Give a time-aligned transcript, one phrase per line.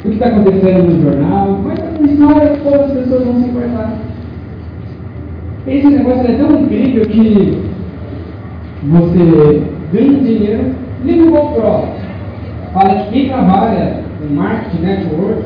[0.00, 1.78] o que está acontecendo no jornal, mas
[2.10, 3.98] isso não é todas as pessoas vão se importar.
[5.66, 7.62] Esse negócio é tão incrível que
[8.84, 10.74] você ganha dinheiro,
[11.04, 11.88] liga o GoPro,
[12.72, 15.42] fala que quem trabalha no marketing network,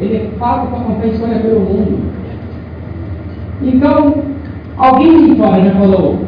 [0.00, 1.98] ele é pago para contar história pelo mundo.
[3.60, 4.22] Então,
[4.76, 6.18] alguém de fora já falou,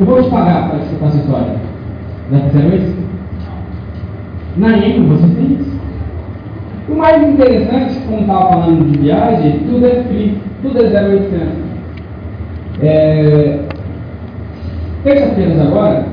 [0.00, 1.54] eu vou te pagar para escutar essa história.
[2.32, 2.96] Já fizeram isso?
[4.56, 5.79] Na EMA você tem isso.
[6.90, 11.70] O mais interessante, como estava falando de viagem, tudo é free, tudo é 0800.
[12.82, 13.58] É,
[15.02, 16.04] Terça-feira agora,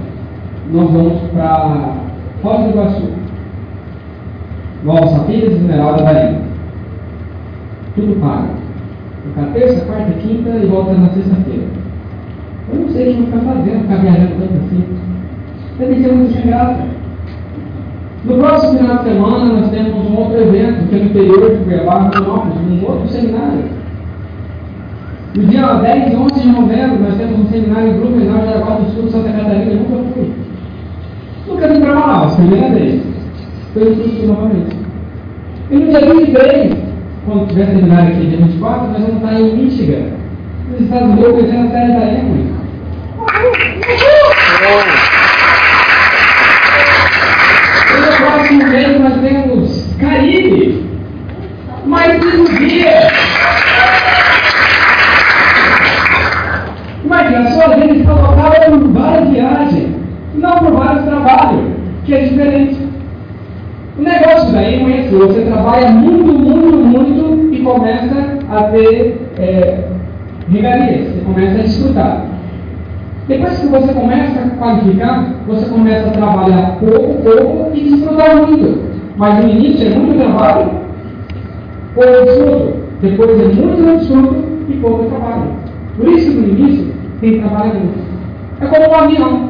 [0.72, 1.94] nós vamos para
[2.42, 3.10] Foz do Iguaçu,
[5.12, 6.38] Sapires e Esmeralda Bahia.
[7.96, 8.48] Tudo pago.
[9.26, 11.66] Ficar terça, quarta, quinta e volta na sexta-feira.
[12.72, 14.84] Eu não sei o que vou ficar fazendo, ficar viajando tanto assim.
[15.80, 16.97] Deve ser muito graça.
[18.28, 21.64] No próximo final de semana nós temos um outro evento, que é no interior de
[21.64, 23.64] Cuiabá, um outro seminário.
[25.34, 28.92] No dia 10 e 11 de novembro, nós temos um seminário em Blumenau, Jaraguá do
[28.92, 29.72] Sul, Santa Catarina.
[29.72, 30.34] Eu nunca fui.
[31.48, 33.02] Nunca vim para Manaus, primeira vez.
[33.68, 34.76] Estou indo para o Sul novamente.
[35.72, 36.74] E no dia 23,
[37.26, 40.04] quando tiver seminário aqui, dia 24, nós vamos estar em Michigan,
[40.70, 42.58] nos Estados Unidos, conhecendo a série da Emily.
[48.48, 50.86] Próximo mês nós temos Caribe.
[51.86, 53.10] Mais um dia.
[57.04, 59.90] Imagina, a sua vida está lotada por várias viagens,
[60.36, 61.74] não por vários trabalhos,
[62.06, 62.88] que é diferente.
[64.00, 69.30] O negócio daí não é esse, você trabalha muito, muito, muito e começa a ter
[69.40, 69.90] é,
[70.50, 72.37] regalias, você começa a desfrutar.
[73.28, 78.88] Depois que você começa a qualificar, você começa a trabalhar pouco, pouco e desfrutar muito.
[79.18, 80.72] Mas no início é muito trabalho,
[81.94, 82.74] pouco desfruto.
[83.02, 84.36] Depois é muito desfruto
[84.70, 85.52] e pouco trabalho.
[85.98, 88.00] Por isso no início tem que trabalhar muito.
[88.62, 89.50] É como um avião.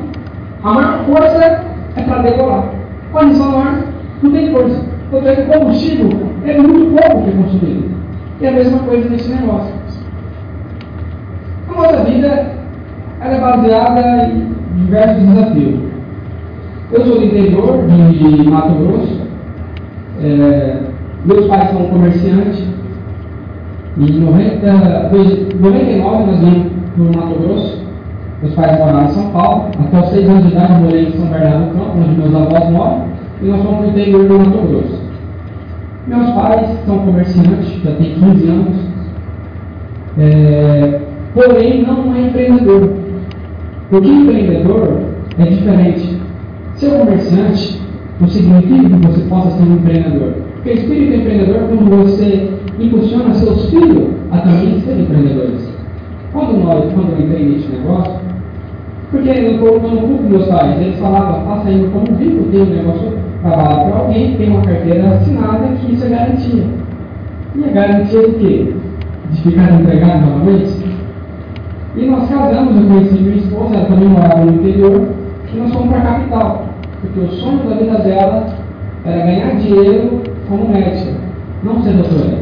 [0.63, 1.63] A maior força
[1.95, 2.71] é para decolar.
[3.13, 3.83] Olha só ar,
[4.23, 4.81] não tem força.
[5.11, 6.09] Porque o combustível
[6.45, 7.91] é muito pouco que é consumido.
[8.41, 9.73] E é a mesma coisa nesse negócio.
[11.69, 12.56] A nossa vida
[13.21, 15.79] ela é baseada em diversos desafios.
[16.91, 17.79] Eu sou do interior
[18.11, 19.21] de Mato Grosso.
[20.23, 20.77] É,
[21.25, 22.63] meus pais são comerciantes.
[23.97, 25.09] Em 90,
[25.59, 27.83] 99 nós viemos no Mato Grosso.
[28.41, 29.71] Meus pais moraram em São Paulo.
[29.79, 32.35] Até os 6 anos de idade eu morei em São Bernardo do Campo, onde meus
[32.35, 33.01] avós moram.
[33.41, 35.07] E nós fomos no interior do Mato Grosso.
[36.07, 38.75] Meus pais são comerciantes, já tem 15 anos.
[40.19, 41.01] É,
[41.33, 43.06] porém, não é empreendedor.
[43.89, 44.99] Porque empreendedor
[45.39, 46.17] é diferente.
[46.75, 47.81] Ser comerciante
[48.19, 50.33] não significa que você possa ser um empreendedor.
[50.55, 52.49] Porque espírito empreendedor é quando você
[52.79, 55.69] impulsiona seus filhos a também serem empreendedores.
[56.33, 58.13] Quando, nós, quando eu entrei nesse negócio,
[59.09, 63.13] porque eu não culpo meus pais, eles falavam, faça aí como rico, tem um negócio,
[63.41, 66.63] trabalha para alguém, tem uma carteira assinada, que isso é garantia.
[67.55, 68.73] E a garantia de quê?
[69.31, 70.87] De ficar empregado novamente?
[71.97, 75.07] E nós casamos, eu conheci minha esposa, ela também morava no interior,
[75.51, 76.65] e nós fomos para a capital.
[77.01, 78.45] Porque o sonho da vida dela
[79.03, 81.13] era ganhar dinheiro como médica,
[81.63, 82.37] não ser doutora.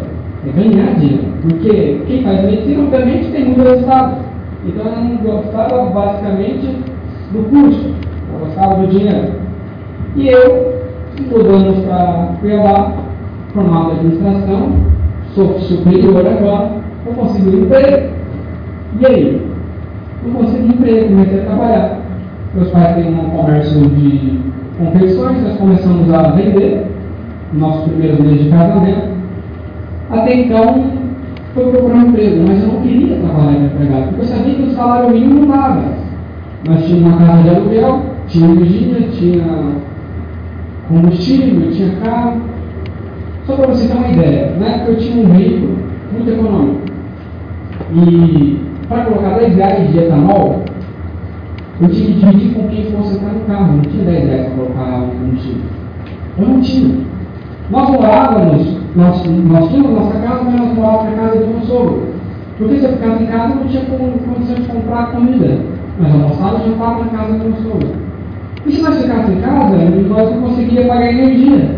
[0.46, 1.24] É ganhar dinheiro.
[1.42, 4.18] Porque quem faz medicina, obviamente, tem muito resultado.
[4.66, 6.76] Então ela não gostava basicamente
[7.32, 7.94] do curso,
[8.30, 9.32] ela gostava do dinheiro.
[10.18, 10.82] E eu,
[11.32, 12.92] mudamos para Cuiabá,
[13.54, 14.70] formado em administração,
[15.34, 16.72] sou superior agora,
[17.06, 18.16] eu consegui um emprego.
[19.00, 19.45] E aí?
[20.26, 22.00] Eu consegui emprego, comecei a trabalhar.
[22.56, 24.40] Meus pais têm um comércio de
[24.78, 26.88] confecções, nós começamos a vender,
[27.54, 29.10] nosso primeiro mês de casamento.
[30.10, 30.86] Até então,
[31.54, 34.72] foi procurar um emprego, mas eu não queria trabalhar empregado, porque eu sabia que o
[34.72, 35.84] salário mínimo não dava.
[36.68, 39.46] Nós tínhamos uma casa de aluguel, tinha energia, tinha
[40.88, 42.42] combustível, tinha carro.
[43.46, 45.78] Só para você ter uma ideia, na época eu tinha um veículo
[46.12, 46.82] muito econômico.
[47.94, 50.64] E para colocar 10 reais de etanol,
[51.82, 53.74] eu tinha que dividir com quem fosse entrar no carro.
[53.74, 55.62] Não tinha 10 reais para colocar o combustível.
[56.38, 56.96] Eu não tinha.
[57.70, 62.04] Nós morávamos, nós, nós tínhamos nossa casa, mas nós morávamos na casa do meu sogro.
[62.58, 65.58] Porque se eu ficasse em casa, não tinha condição de comprar comida.
[66.00, 67.90] Mas almoçava já estava na casa do meu sogro.
[68.66, 71.76] E se nós ficássemos em casa, nós não conseguíamos pagar energia.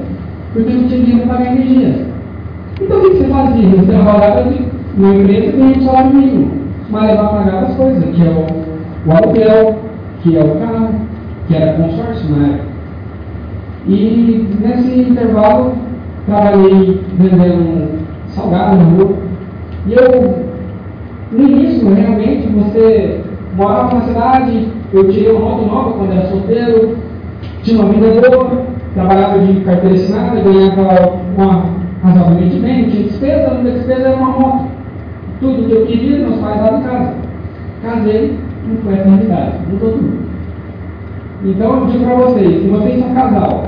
[0.53, 2.05] Porque não tinha dinheiro para pagar energia.
[2.79, 3.69] Então o que você fazia?
[3.69, 4.53] Você trabalhava
[4.95, 6.66] numa empresa que ganhava salário mínimo.
[6.89, 9.75] Mas a pagar as coisas, que é o, o aluguel,
[10.21, 10.89] que é o carro,
[11.47, 12.67] que era consórcio na época.
[13.87, 15.73] E nesse intervalo,
[16.25, 17.99] trabalhei vendendo
[18.29, 19.15] salgado na rua.
[19.85, 20.45] E eu,
[21.31, 23.21] no início, realmente, você
[23.55, 26.97] morava na cidade, eu tirei uma moto nova quando era solteiro,
[27.63, 28.61] tinha uma vida boa,
[28.93, 31.65] trabalhava de carteira assinada, ganhava uma
[32.03, 34.76] razoavelmente bem, não tinha despesa, a única despesa era uma moto.
[35.39, 37.13] Tudo que eu queria, meus pais davam em casa.
[37.83, 38.37] Casei,
[38.67, 40.27] não foi a realidade, mudou tudo.
[41.45, 43.63] Então eu digo para vocês, se vocês são casal,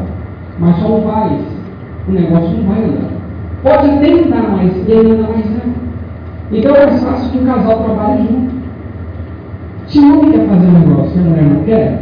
[0.59, 1.33] mas só não faz,
[2.07, 3.09] o negócio não vai andar.
[3.61, 5.73] Pode até andar mais, e ele anda mais não.
[6.51, 8.59] Então é mais fácil que o casal trabalhe junto.
[9.87, 12.01] Se o homem quer fazer um negócio e a mulher não quer,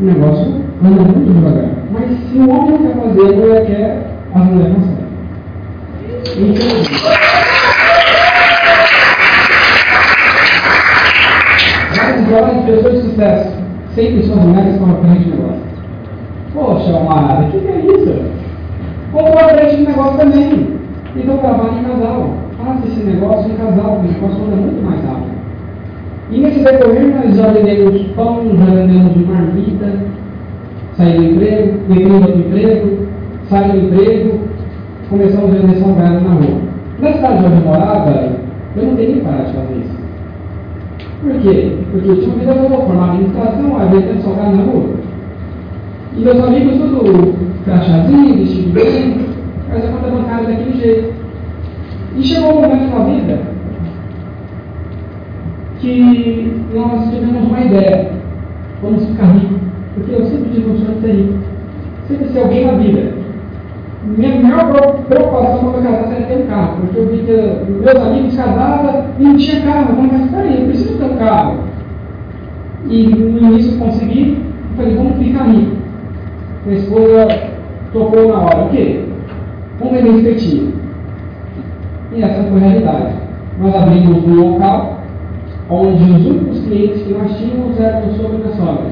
[0.00, 1.70] o negócio anda muito devagar.
[1.92, 5.08] Mas se o homem não quer fazer, a mulher quer, a mulher consegue.
[6.38, 7.57] Então,
[11.98, 13.50] várias jovens pessoas de sucesso,
[13.94, 15.68] sempre suas mulheres estão à frente negócio.
[16.54, 18.14] Poxa, amada, o que, que é isso?
[19.12, 20.78] Comprou à frente negócio também.
[21.16, 22.30] Então trabalhe em casal.
[22.58, 25.38] Faça esse negócio em casal, porque o negócio anda muito mais rápido.
[26.30, 29.92] E nesse decorrer nós já vendemos pão, já vendemos marmita,
[30.96, 32.98] saí do emprego, entrei outro emprego,
[33.48, 34.40] saí do emprego,
[35.08, 36.60] começamos a vender salgado na rua.
[37.00, 38.28] Na cidade onde eu morava,
[38.76, 40.07] eu não teria parado de fazer isso.
[41.20, 41.76] Por quê?
[41.90, 44.90] Porque tinha uma vida boa, formada em administração, aí vendendo salgado na rua.
[46.16, 47.34] E meus amigos tudo
[47.64, 49.26] crachazinho, vestido bem,
[49.68, 51.12] faz a conta bancária daquele jeito.
[52.16, 53.40] E chegou um momento na vida
[55.80, 58.12] que nós tivemos uma ideia.
[58.82, 59.58] Vamos ficar ricos.
[59.94, 61.38] Porque eu sempre tive um sonho de ser rico.
[62.08, 63.12] Sempre ser alguém na vida.
[64.16, 66.76] Minha maior preocupação quando eu casasse era ter um carro.
[66.80, 69.90] Porque eu vi que meus amigos casavam e não tinha carro.
[69.90, 71.58] Eu falei, mas peraí, eu preciso ter um carro.
[72.88, 74.38] E no início eu consegui.
[74.70, 75.76] Eu falei, vamos ficar rico.
[76.64, 77.28] Minha esposa
[77.92, 78.64] tocou na hora.
[78.64, 79.04] O quê?
[79.78, 80.72] Vamos vender espetinho.
[82.14, 83.14] E essa foi a realidade.
[83.60, 84.98] Nós abrimos um local
[85.68, 88.86] onde os únicos clientes que nós tínhamos eram o sogro e a sogra.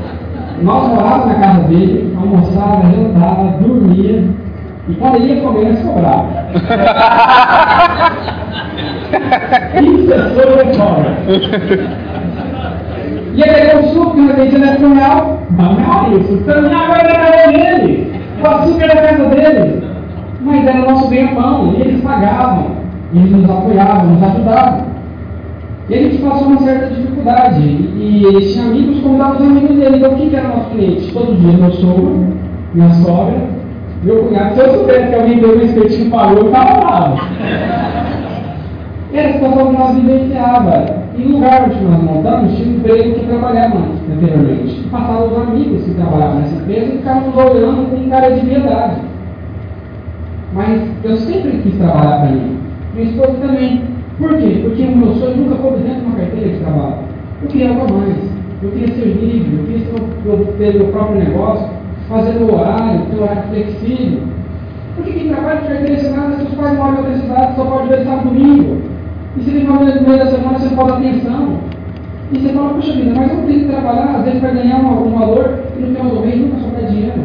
[0.62, 4.24] nós morávamos na casa dele, almoçava, jantava, dormia,
[4.88, 6.26] e quando ele ia comer, nós sobrava.
[9.82, 11.16] Isso é sogra e sogra.
[13.34, 17.18] Ia pegar o suco que nós vendíamos na real, não é isso, também agora era
[17.18, 19.84] na casa dele, o açúcar era na casa dele,
[20.40, 22.86] mas era nosso ganha-pão, e eles pagavam.
[23.14, 24.85] Eles nos apoiavam, nos ajudavam.
[25.88, 27.62] E gente passou uma certa dificuldade.
[27.62, 29.96] E eles tinham amigos, convidavam os amigos dele.
[29.98, 31.12] Então, quem que era nosso cliente?
[31.12, 32.26] Todo dia, meu sogro,
[32.74, 33.36] minha sogra,
[34.02, 34.54] meu cunhado.
[34.54, 37.18] Se eu soubesse que alguém deu um espetinho pagou, eu estava bravo.
[39.12, 40.90] Era a situação que nós vivenciávamos.
[41.16, 43.78] E no lugar onde nós montamos, tinha um emprego que trabalhava
[44.12, 44.88] anteriormente.
[44.90, 48.96] Passavam os amigos que trabalhavam nessa empresa e ficavam nos olhando com cara de piedade.
[50.52, 52.58] Mas eu sempre quis trabalhar para mim.
[52.94, 53.95] Minha esposa também.
[54.18, 54.60] Por quê?
[54.62, 56.96] Porque o meu sonho nunca foi dentro de uma carteira de trabalho.
[57.42, 58.16] Eu queria algo a mais.
[58.62, 61.68] Eu queria ser livre, eu queria ter meu próprio negócio,
[62.08, 64.20] fazer meu horário, ter horário flexível.
[64.96, 68.04] Porque quem trabalha de carteira assinada, seus pais moram em outra cidade, só pode ver
[68.04, 68.78] sábado domingo.
[69.36, 71.58] E se ele vai no meio da semana, você falta atenção.
[72.32, 75.06] E você fala, poxa vida, mas eu tenho que trabalhar, às vezes para ganhar um,
[75.06, 77.20] um valor e no final do mês nunca sobrar dinheiro.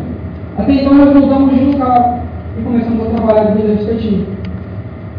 [0.58, 2.20] Até então nós voltamos de carro
[2.60, 4.26] e começamos a trabalhar de vida respectiva.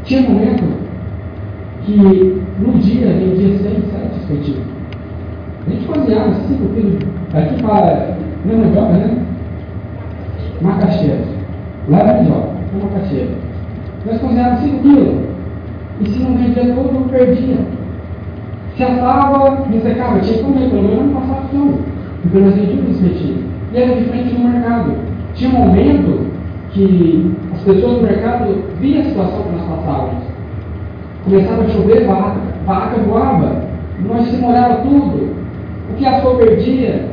[0.05, 0.82] Tinha momento
[1.85, 4.67] que no dia vendia 6, 7 espetinhos.
[5.67, 6.99] A gente cozinhava 5 quilos.
[7.35, 8.17] Aqui para.
[8.45, 9.17] Não é mandioca, né?
[10.61, 11.19] Macaxeira.
[11.89, 13.31] Lá é mandioca, é macaxeira.
[14.07, 15.15] Nós cozinhávamos 5 quilos.
[16.01, 17.59] E se não vendia não perdia.
[18.77, 21.79] Se assava, ressecava, tinha que comer, pelo menos não passava fome.
[22.23, 23.45] Porque nós vendíamos espetinho.
[23.73, 24.93] E era de frente no mercado.
[25.35, 26.27] Tinha um momento
[26.71, 30.32] que as pessoas do mercado viam a situação que nós passávamos.
[31.25, 33.63] Começava a chover, vaca, vaca voava,
[34.09, 35.37] nós se molhava tudo,
[35.91, 37.07] o que assou perdia.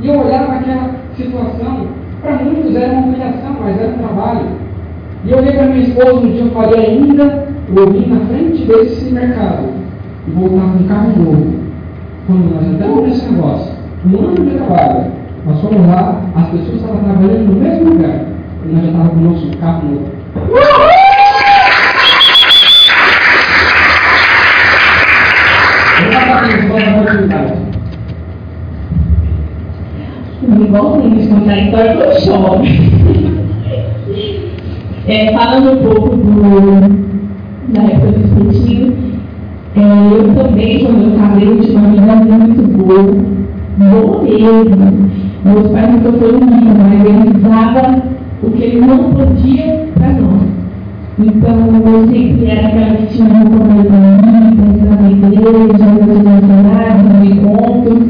[0.00, 1.86] E eu olhava aquela situação,
[2.20, 4.46] para muitos era uma humilhação, mas era um trabalho.
[5.24, 8.64] E eu olhei para minha esposa um dia, eu falei ainda, eu vim na frente
[8.64, 9.64] desse mercado
[10.26, 11.54] e voltava um carro novo.
[12.26, 13.72] Quando nós entramos nesse negócio,
[14.04, 15.04] um ano de trabalho,
[15.46, 18.26] nós fomos lá, as pessoas estavam trabalhando no mesmo lugar.
[18.64, 20.22] E nós já estávamos com o nosso carro novo.
[20.36, 21.01] Igualzinho,
[30.60, 33.42] eles contar a história do shopping.
[35.08, 38.92] É, falando um pouco do, da época do espetinho,
[39.74, 39.80] é,
[40.12, 43.02] eu também, quando eu casei, tinha uma vida muito boa,
[43.78, 45.10] boa mesmo.
[45.44, 48.02] Meus pais nunca foram ricos, mas eles davam
[48.42, 50.42] o que ele não podia para nós.
[51.18, 57.30] Então, eu sempre era aquela que tinha uma mais bonita, na igreja, nas universidades, nos
[57.30, 58.02] encontros.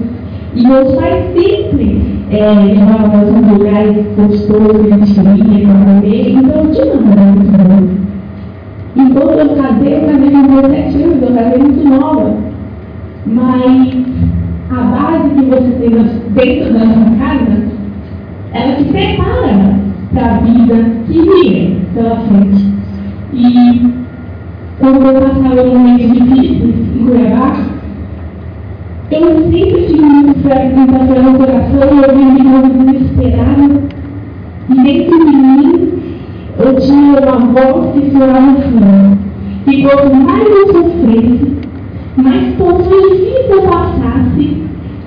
[0.55, 6.31] E meus pais sempre é, nós em lugares gostosos que a gente queria, para comer.
[6.31, 8.03] Então, eu tinha namorada muito boa.
[8.95, 12.37] E quando eu casei, eu casei com 17 anos, eu casei muito nova.
[13.27, 13.93] Mas
[14.71, 15.91] a base que você tem
[16.31, 17.62] dentro da sua casa,
[18.55, 19.77] ela te prepara
[20.15, 22.73] para a vida que vem pela frente.
[23.35, 23.93] E
[24.79, 27.57] quando eu passava momentos difíceis em Cuiabá,
[29.14, 33.83] eu sempre tive muita fé no coração e eu vivia muito desesperada.
[34.71, 35.92] E dentro de mim,
[36.59, 39.19] eu tinha uma voz que falava assim,
[39.64, 41.57] que quanto mais eu sofresse,
[42.16, 44.62] mais situações difíceis eu passasse,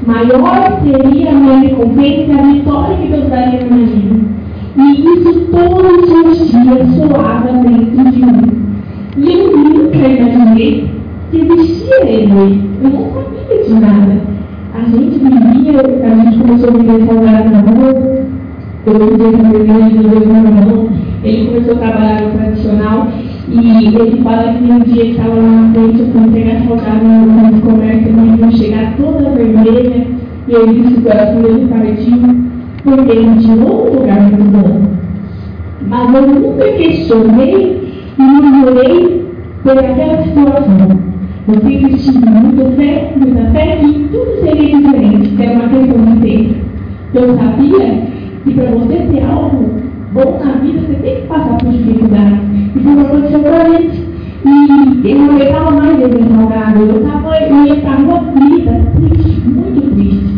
[0.06, 4.36] maior seria a minha recompensa e a vitória que Deus daria na minha vida.
[4.78, 8.45] E isso todos os dias soava dentro de mim.
[21.66, 23.08] Ele começou a trabalhar no tradicional.
[23.48, 27.62] E ele fala que um dia estava lá na frente, eu fui entregar salgado no
[27.62, 30.08] comércio, mas ia chegar toda vermelha.
[30.48, 32.46] E eu disse o coração dele partiu
[32.84, 34.82] porque ele tinha um lugar muito bom.
[35.88, 39.26] Mas eu nunca questionei e murmurei
[39.64, 41.00] por aquela situação.
[41.48, 46.06] Eu sempre tive muita fé, muita fé que tudo seria diferente, que era uma questão
[46.06, 46.56] de tempo.
[47.14, 48.02] Eu sabia
[48.44, 52.40] que para você ter algo bom na vida, você tem que passar por dificuldades.
[52.76, 54.16] E foi o que aconteceu com a gente.
[54.46, 56.80] E eu não aguentava mais salgado.
[56.82, 60.36] Eu, tava, eu para a rua aflita, triste, muito triste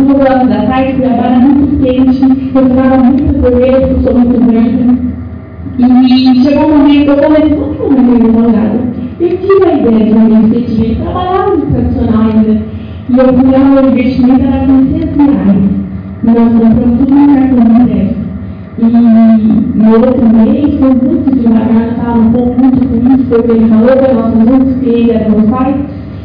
[0.00, 2.22] duas horas da tarde, Cuiabá muito quente,
[2.54, 5.10] eu ficava muito porque eu sou muito branca.
[5.78, 8.80] E chegou um momento que eu vamos comer meu salgado.
[9.20, 12.62] Eu tive a ideia de uma iniciativa, ele trabalhava no tradicional ainda.
[13.08, 15.62] E eu fui lá, o investimento era 500 reais.
[16.22, 18.19] E nós compramos tudo no cartão de crédito.
[18.78, 23.68] E no outro mês foi muito devagar, eu estava um pouco muito feliz, porque ele
[23.68, 25.74] falou para nossos outros que ele era meu pai.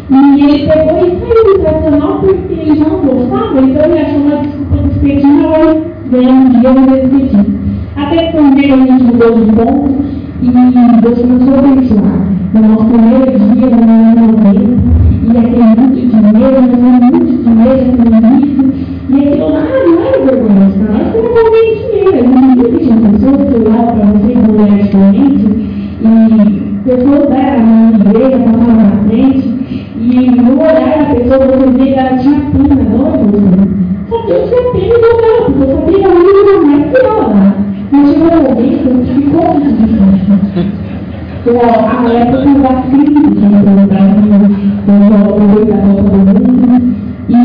[0.10, 4.38] E ele pegou e saiu do tradicional porque ele não gostava, então ele achou uma
[4.38, 7.46] desculpa despedida, agora ganhar um dia no despedido.
[7.96, 10.06] Até que um dia a gente mudou de ponto
[10.42, 10.48] e
[11.02, 12.36] Deus começou a abençoar.
[12.54, 18.06] No nosso primeiro dia, no ano 90, e aquele muito dinheiro, nós muito dinheiro no
[18.16, 22.16] início, e aquilo lá não era vergonhoso para nós, porque não tinha dinheiro.
[22.16, 25.46] A gente viu que tinha pessoas que olhavam para você com olhar diferente,
[26.02, 26.08] e
[26.86, 29.46] pessoas eram na igreja, passavam na frente,
[29.98, 33.56] e no olhar da pessoa você vê que ela tinha pena, não é você.
[34.10, 36.98] Só que eu tinha pena do dela, porque eu sabia que ela não mais que
[36.98, 37.26] ela.
[37.92, 40.36] Mas chegou um momento que ficou muito difícil.
[41.46, 41.50] A
[42.12, 43.28] época da crise no
[43.86, 44.34] Brasil,
[44.86, 47.36] quando houve a volta do mundo, e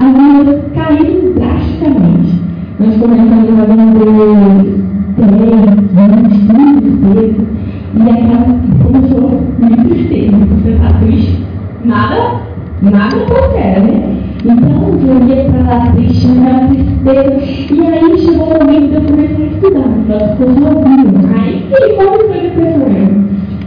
[0.00, 2.32] as coisas caíram drasticamente.
[2.80, 4.78] Nós começamos a vender
[5.16, 7.46] três, vinte, trinta despesas,
[7.94, 8.40] e aquela
[8.84, 9.26] começou
[9.58, 11.44] muito tristeza, você está triste
[11.84, 12.40] nada,
[12.82, 14.16] nada qualquer, né?
[14.44, 17.74] Então eu ia para lá triste, era tristeza.
[17.74, 19.90] E aí chegou o momento de eu começar a estudar.
[20.08, 21.08] Ela ficou sozinho.
[21.36, 22.88] Aí ele quase foi depressão.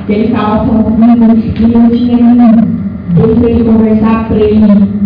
[0.08, 1.16] Ele estava sozinho
[1.60, 2.82] e não tinha ninguém.
[3.18, 5.01] Eu fui conversar para ele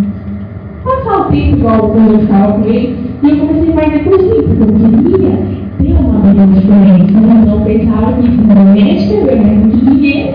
[1.30, 2.96] tempo igual quando eu ficava com ele.
[3.24, 5.34] E eu comecei a fazer cozinha, porque eu queria
[5.80, 7.14] ter uma vida diferente.
[7.14, 10.34] Mas eu pensava que não eu ganhava muito dinheiro,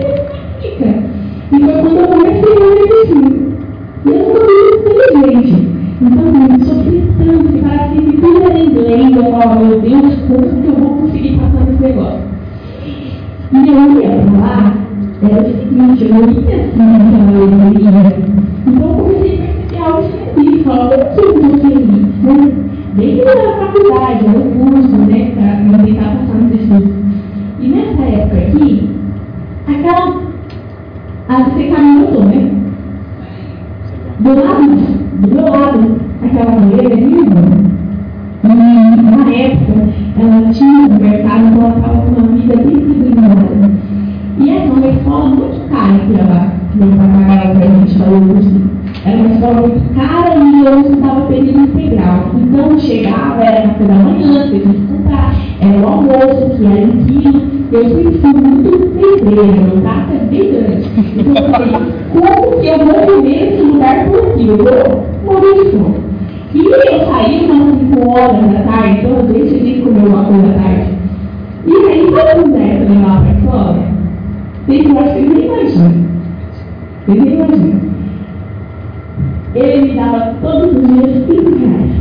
[0.61, 0.89] e fica.
[1.51, 3.31] E foi quando eu comecei a medicina.
[4.03, 4.87] E eu sou muito
[5.19, 5.71] inteligente.
[6.01, 9.15] Então, eu sofri tanto que parece que tudo era inglês.
[9.15, 12.21] Eu falava, meu Deus, como que eu vou conseguir passar nesse negócio?
[13.53, 14.73] E eu ia para lá,
[15.21, 17.91] era o seguinte, eu não ia assim naquela alegria.
[18.65, 19.50] Então, eu comecei a
[19.81, 21.89] Falava, o que vou feliz?
[22.21, 22.51] Né?
[22.95, 26.93] Desde a faculdade, no curso, né, para tentar passar nos estudos.
[27.59, 28.89] E nessa época aqui,
[29.67, 30.21] aquela
[31.29, 32.51] a você caminhou, né?
[34.19, 34.67] Do lado,
[35.19, 37.41] do meu lado, aquela mulher é linda.
[38.43, 39.73] E na época,
[40.19, 43.71] ela tinha um mercado, então ela estava com uma vida bem privilegiada.
[44.37, 48.01] E essa é uma escola muito cara que ela meu pai pagava para a gente
[48.01, 48.70] o curso.
[49.05, 52.31] Era uma escola muito cara e eu estava período integral.
[52.35, 56.81] Então chegava, era café da manhã, você tinha que comprar, era o almoço, que era
[56.81, 57.51] em quilo.
[57.71, 60.89] Eu sempre fui muito pedreira, meu prato é bem grande.
[61.17, 61.71] Então eu falei,
[62.13, 64.47] como que eu vou comer nesse lugar por aqui?
[64.47, 66.11] Eu vou morrer de fome.
[66.53, 70.53] E eu saí umas 5 horas da tarde, então eu decidi comer uma coisa da
[70.53, 70.91] tarde.
[71.65, 73.83] E aí, quando o Zé também lá para fora,
[74.67, 75.91] tem que acho que ele nem imagina.
[77.07, 77.90] Ele nem imagina.
[79.53, 81.91] Ele me dava todos os dias 5 reais.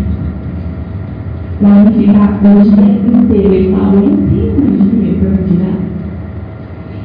[1.61, 2.85] Para me ficar o dia
[3.19, 3.54] inteiro.
[3.54, 5.78] Ele falava, eu não tenho mais dinheiro para me tirar.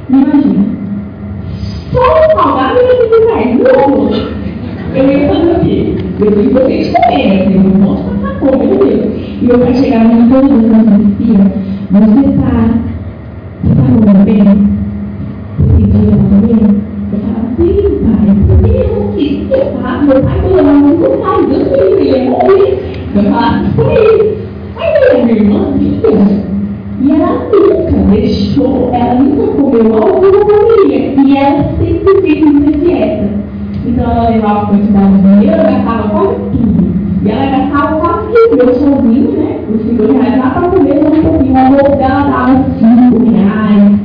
[0.09, 0.65] Imagina.
[1.91, 2.95] Só o salgado eu ia
[3.57, 4.13] ficar louco.
[4.93, 5.97] Eu ia fazer o quê?
[6.19, 9.05] Eu tenho que vocês comer, assim, eu não posso passar fome, meu Deus.
[9.41, 10.85] E eu, para chegar em todas as vezes,
[11.91, 12.51] você está,
[13.61, 14.43] você está comendo bem?
[15.57, 16.94] Você tem dinheiro para comer?
[17.11, 20.01] Eu falava, sim, pai, eu não queria, tá?
[20.01, 22.69] Meu pai falou, não, não faz, eu sei, ele ia morrer.
[23.15, 24.45] Eu falava, sim.
[24.75, 26.45] Mas é minha irmã, filha.
[27.01, 30.99] E ela nunca deixou, ela nunca comeu algo que eu comia.
[31.23, 33.29] E ela sempre fez muita dieta.
[33.85, 36.95] Então ela levava quantidade de dinheiro, ela gastava quase tudo.
[37.23, 39.59] E ela gastava quase tudo, eu sozinho, né?
[39.73, 41.53] Os 5 reais lá para comer só um pouquinho.
[41.53, 43.99] O almoço dela dava 5 reais,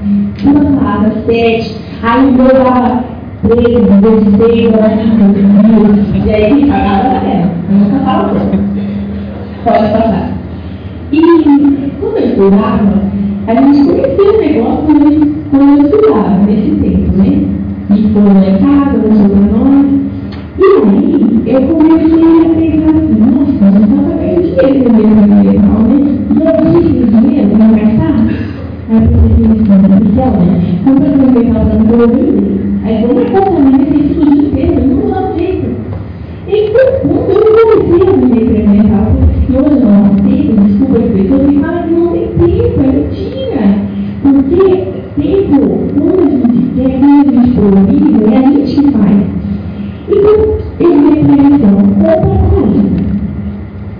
[0.44, 1.79] uma salada, 7.
[2.02, 3.04] Aí o meu dava
[3.42, 4.72] 13, 16,
[5.20, 7.50] 15, E aí pagava ela.
[7.68, 8.28] Eu nunca estava
[9.64, 10.30] Pode passar.
[11.12, 11.20] E
[12.00, 13.02] quando eu estudava,
[13.46, 14.84] a gente conhecia o negócio
[15.50, 17.28] quando eu estudava, nesse tempo, né?
[17.90, 19.86] E foi lá em casa, para nós.
[20.58, 23.64] E aí eu comecei a pensar assim, nossa,
[24.34, 25.96] gente estava ganhando dinheiro com o e tal, né?
[26.30, 28.59] E eu disse, esse dinheiro, vamos gastar?
[28.90, 30.82] Aí eu pensei assim, Michel, né?
[30.84, 32.58] Compra esse metal para mim, eu vou vender.
[32.82, 33.42] Aí como é que eu
[33.86, 35.68] tem tudo peso, não dar jeito.
[36.48, 41.22] E quando eu comecei a vender experimental, porque hoje não aceito, desculpa que
[41.84, 43.64] que não tem tempo, é mentira.
[44.24, 44.64] Porque
[45.20, 45.58] tempo,
[45.94, 47.92] quando a gente quer, quando a
[48.28, 49.18] é a gente que faz.
[50.08, 50.36] Então,
[50.80, 50.90] eu
[51.26, 52.80] prevenção, compra 40.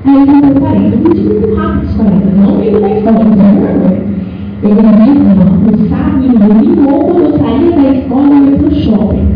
[0.04, 4.19] Aí eu comprei 40, eu vendi muito rápido os 40, não da escola, não é.
[4.62, 8.74] Eu vendi no sábado, no domingo, quando eu saía da escola, eu ia para o
[8.74, 9.28] shopping.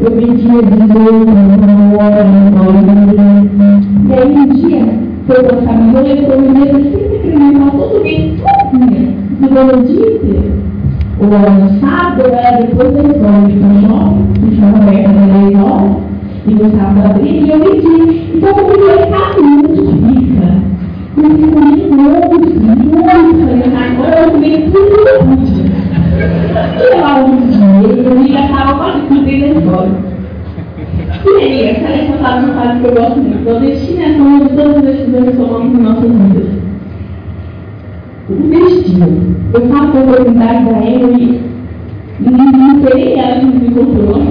[0.00, 2.80] Eu vendia desoito, uma hora, uma hora,
[4.06, 4.84] e aí um dia,
[5.26, 9.02] foi para a família, eu levou o dinheiro sempre incremental todo mês, sozinha,
[9.40, 10.52] durante o dia inteiro.
[11.20, 15.16] Ou no sábado, ou era depois da escola, de para o shopping, estava aberta às
[15.40, 15.96] 10 horas,
[16.46, 18.04] e no sábado abria, e eu vendia.
[18.34, 19.80] Então, eu comecei a ficar muito
[21.16, 21.26] rica.
[21.26, 22.96] Eu fico muito muito,
[23.46, 25.50] falei, agora eu comi tudo muito.
[26.80, 29.90] Eu levava muito dinheiro, e gastava quase tudo da escola.
[31.24, 34.82] E aí, essa é uma fase que eu gosto muito, da destinação de todas as
[34.82, 36.48] decisões que tomamos em nossas vidas.
[38.28, 39.36] O destino.
[39.54, 41.40] Eu falo com a da Emily,
[42.20, 44.22] não sei ela que me encontrou,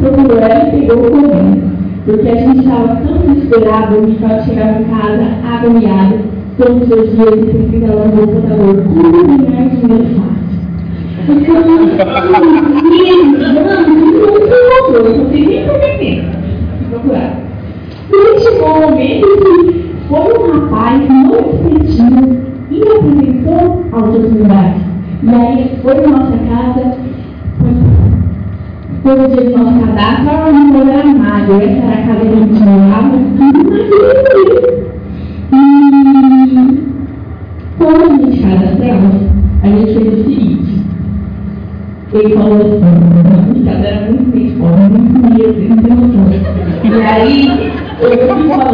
[0.00, 1.71] procurou ela e pegou o correndo.
[2.04, 6.16] Porque a gente estava tão desesperado, a gente chegar em casa agoniada,
[6.58, 8.74] todos os dias e sempre ela no computador.
[8.84, 10.42] Como ganhar dinheiro fácil?
[11.28, 11.94] Então, não, não
[14.08, 16.42] encontrou, eu não sei nem por que tempo
[16.90, 17.30] procurar.
[18.10, 22.22] E chegou um momento que foi um rapaz muito espertinho
[22.70, 24.80] e apresentou a oportunidade.
[25.22, 26.82] E aí foi na nossa casa,
[29.02, 31.61] foi no dia do nosso cadastro, no meu armário,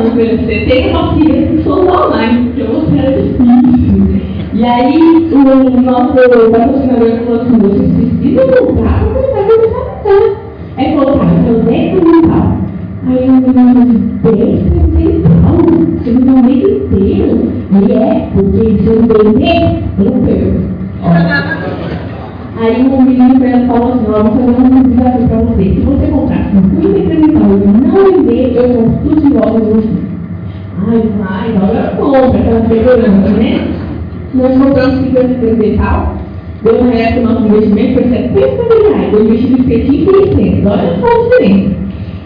[0.08, 4.20] falando para ele, você tem uma que sou online, porque você era difícil.
[4.54, 10.48] E aí, o nosso patrocinador falou assim, vocês precisam comprar para começar a a cantar.
[10.76, 12.58] Aí falou, tá, então 10 mental.
[13.06, 13.40] Aí eu me
[13.86, 14.62] disse, 10
[14.94, 15.58] mental?
[15.98, 17.34] Você não dá mês inteiro?
[17.70, 19.60] Ele é, porque se eu não vender,
[19.98, 20.58] eu não perco.
[22.60, 24.67] Aí o menino falou assim, vou fazer um
[32.88, 33.68] aquela segurança, né?
[34.34, 36.16] Nós compramos 50 incremental,
[36.62, 39.12] deu na época o nosso investimento foi 70 mil reais.
[39.12, 41.76] Eu investi no espetinho e 600, olha só a diferença.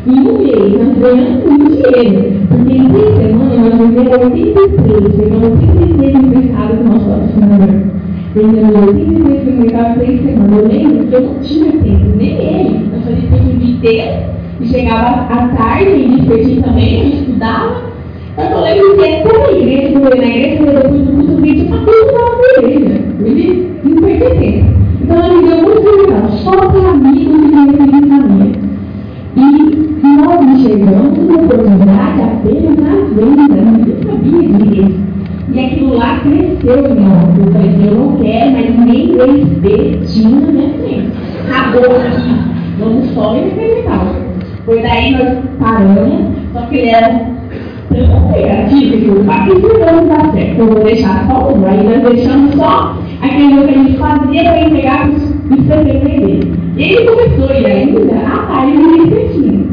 [0.05, 5.59] Em um mês, nós ganhamos muito dinheiro, porque em três semanas nós vendemos 83, pegamos
[5.59, 7.93] 36 emprestados do nosso patrocinador
[8.35, 10.59] vendendo 83 no mercado três semanas.
[10.59, 12.91] Eu lembro que eu não tinha tempo, nem ele.
[13.05, 17.92] Fazia tempo o dia inteiro e chegava à tarde, e despertinho também, a gente estudava.
[18.35, 22.07] Só que eu lembro que até na igreja, na igreja, depois do curso vídeo, eu
[22.07, 22.95] estava na igreja.
[23.25, 24.67] Ele não perdia tempo.
[25.03, 27.67] Então ele me deu muito legal, só para amigos e minha
[28.09, 28.73] família.
[29.37, 29.39] E
[30.17, 35.01] nós enxergamos uma oportunidade apenas nas vendas, eu sabia disso.
[35.53, 37.39] E aquilo lá cresceu em nós.
[37.39, 39.67] Eu falei assim, eu não quero, mas ninguém 3D
[40.07, 41.11] tinha na minha frente.
[41.51, 42.33] Acabou aqui,
[42.79, 44.15] vamos só experimentar.
[44.65, 47.32] Foi daí nós paramos, só que ele era
[47.95, 51.67] tão negativo que eu falei, se não dá certo, eu vou deixar só um.
[51.67, 56.53] Aí nós deixamos só aquilo que a gente fazia para entregar para os dele.
[56.77, 59.73] Ele começou e ainda, ah tá, ele me certinho.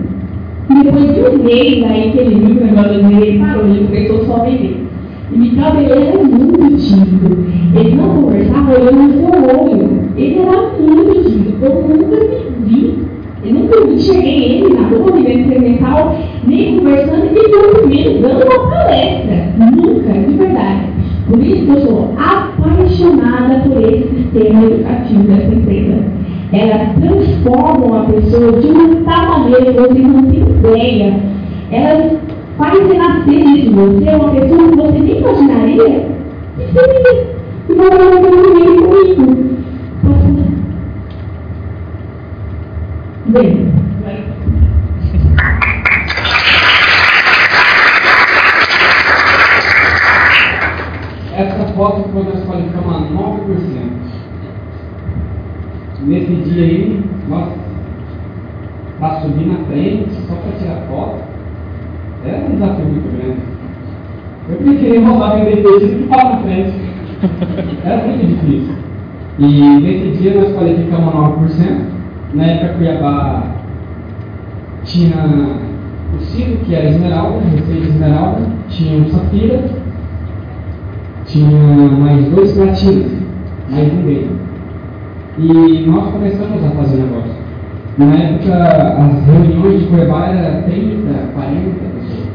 [0.69, 3.65] E depois de um mês aí que ele viu que o negócio dele, ele parou,
[3.65, 4.89] ele começou só a vender.
[5.31, 7.45] E Miguel ele era muito tímido.
[7.75, 9.89] Ele não conversava olhando no seu olho.
[10.17, 11.65] Ele era muito tímido.
[11.65, 12.97] Eu nunca me vi.
[13.41, 19.53] Eu nunca cheguei ele na rua, vivendo experimental, nem conversando muito menos dando uma palestra.
[19.57, 20.81] Nunca, de verdade.
[21.29, 26.03] Por isso que eu sou apaixonada por esse sistema educativo dessa empresa.
[26.51, 31.13] Ela transforma uma pessoa de uma tal maneira que você não tem ideia.
[31.71, 32.19] Ela
[32.57, 36.05] faz renascer de você uma pessoa que você nem imaginaria
[36.57, 37.39] que seria.
[37.69, 39.49] E vai fazer comigo.
[43.27, 43.71] Bem,
[51.35, 53.29] Essa foto foi nós qualificamos a 9%.
[56.01, 57.49] Nesse dia aí, nós
[58.99, 61.19] para subir na frente, só para tirar foto,
[62.25, 63.39] era um desafio muito grande.
[64.49, 66.73] Eu preferia roubar vender peixe do que falar na frente.
[67.85, 68.75] Era muito difícil.
[69.37, 71.98] E nesse dia nós qualificamos a 9%.
[72.33, 73.43] Na época Cuiabá
[74.83, 75.15] tinha
[76.15, 79.63] o Ciro, que era esmeralda, receita esmeralda, tinha o safira,
[81.25, 83.11] tinha mais dois platinos,
[83.71, 84.27] mais ninguém.
[85.39, 87.39] E nós começamos a fazer negócio.
[87.97, 92.29] Na época, as reuniões de Cuiabá eram 30, 40 pessoas.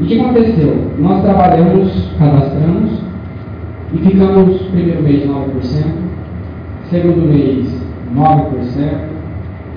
[0.00, 0.76] E o que aconteceu?
[0.98, 2.90] Nós trabalhamos, cadastramos
[3.94, 5.84] e ficamos primeiro mês 9%,
[6.90, 7.86] segundo mês
[8.16, 9.16] 9%,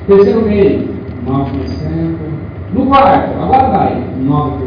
[0.07, 0.87] terceiro mês
[1.27, 2.15] 9%,
[2.73, 4.59] no quarto, agora vai, 9%,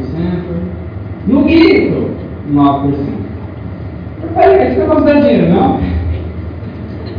[1.26, 2.10] no quinto,
[2.52, 3.22] 9%.
[4.22, 5.80] Eu falei, isso não dar dinheiro, não?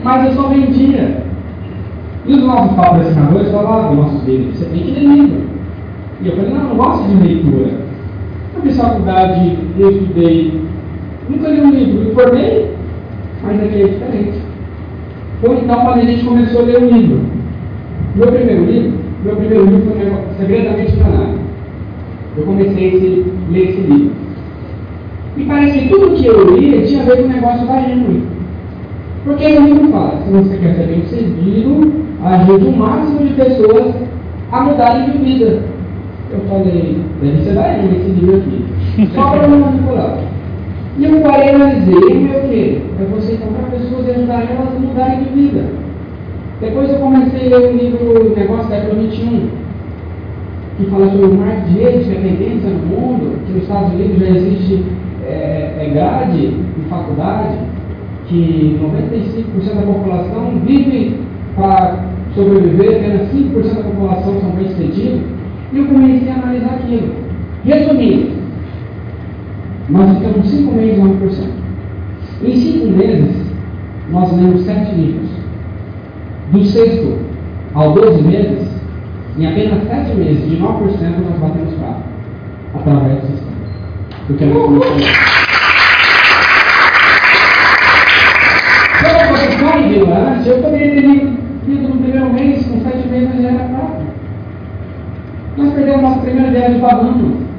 [0.03, 1.23] Mas eu só vendia.
[2.25, 5.41] E os nossos patrocinadores falavam, nossos líderes, você tem que ler livro.
[6.21, 7.71] E eu falei, não, eu não gosto de leitura.
[8.55, 10.61] Eu fiz faculdade, eu estudei,
[11.29, 12.75] nunca li um livro, me formei,
[13.41, 14.42] mas aqui é diferente.
[15.43, 17.19] Foi então quando a gente começou a ler um livro.
[18.15, 18.93] Meu primeiro livro,
[19.25, 21.39] meu primeiro livro foi Segredamente Milionário.
[22.37, 24.11] Eu comecei a ler esse livro.
[25.35, 28.23] E parece que tudo que eu lia tinha a ver com o negócio da Henry.
[29.25, 31.91] Porque o livro fala, se você quer ser bem sucedido,
[32.23, 33.95] ajude o máximo de pessoas
[34.49, 35.59] a mudarem de vida.
[36.31, 39.09] Eu falei, deve ser da Henry esse livro aqui.
[39.13, 40.19] Só para não manipular.
[40.97, 42.81] E eu parei e analisei, e meu quê?
[43.01, 45.65] É você encontrar pessoas e ajudar elas a mudarem de vida.
[46.61, 49.49] Depois eu comecei a ler um livro Negócio Século XXI,
[50.77, 53.93] que fala sobre o marketing de rede, que é tendência no mundo, que nos Estados
[53.93, 54.83] Unidos já existe
[55.25, 57.57] é, é grade em faculdade,
[58.27, 61.19] que 95% da população vive
[61.55, 65.21] para sobreviver, apenas 5% da população são bem-sucedidos,
[65.73, 67.13] e eu comecei a analisar aquilo.
[67.65, 68.42] Resumindo,
[69.89, 71.63] nós ficamos 5 meses 9%.
[72.43, 73.35] Em 5 meses,
[74.11, 75.29] nós lemos 7 livros.
[76.51, 77.17] Do sexto
[77.73, 78.67] ao 12 meses,
[79.37, 82.03] em apenas 7 meses, de 9%, nós batemos prato.
[82.75, 83.53] Através do sistema.
[84.27, 85.03] Porque nós começamos.
[88.99, 91.01] Se eu fosse só ignorante, eu poderia ter
[91.67, 94.03] lido no primeiro mês, com 7 meses já era prato.
[95.57, 97.52] Nós perdemos nossa primeira viagem para Bahamas.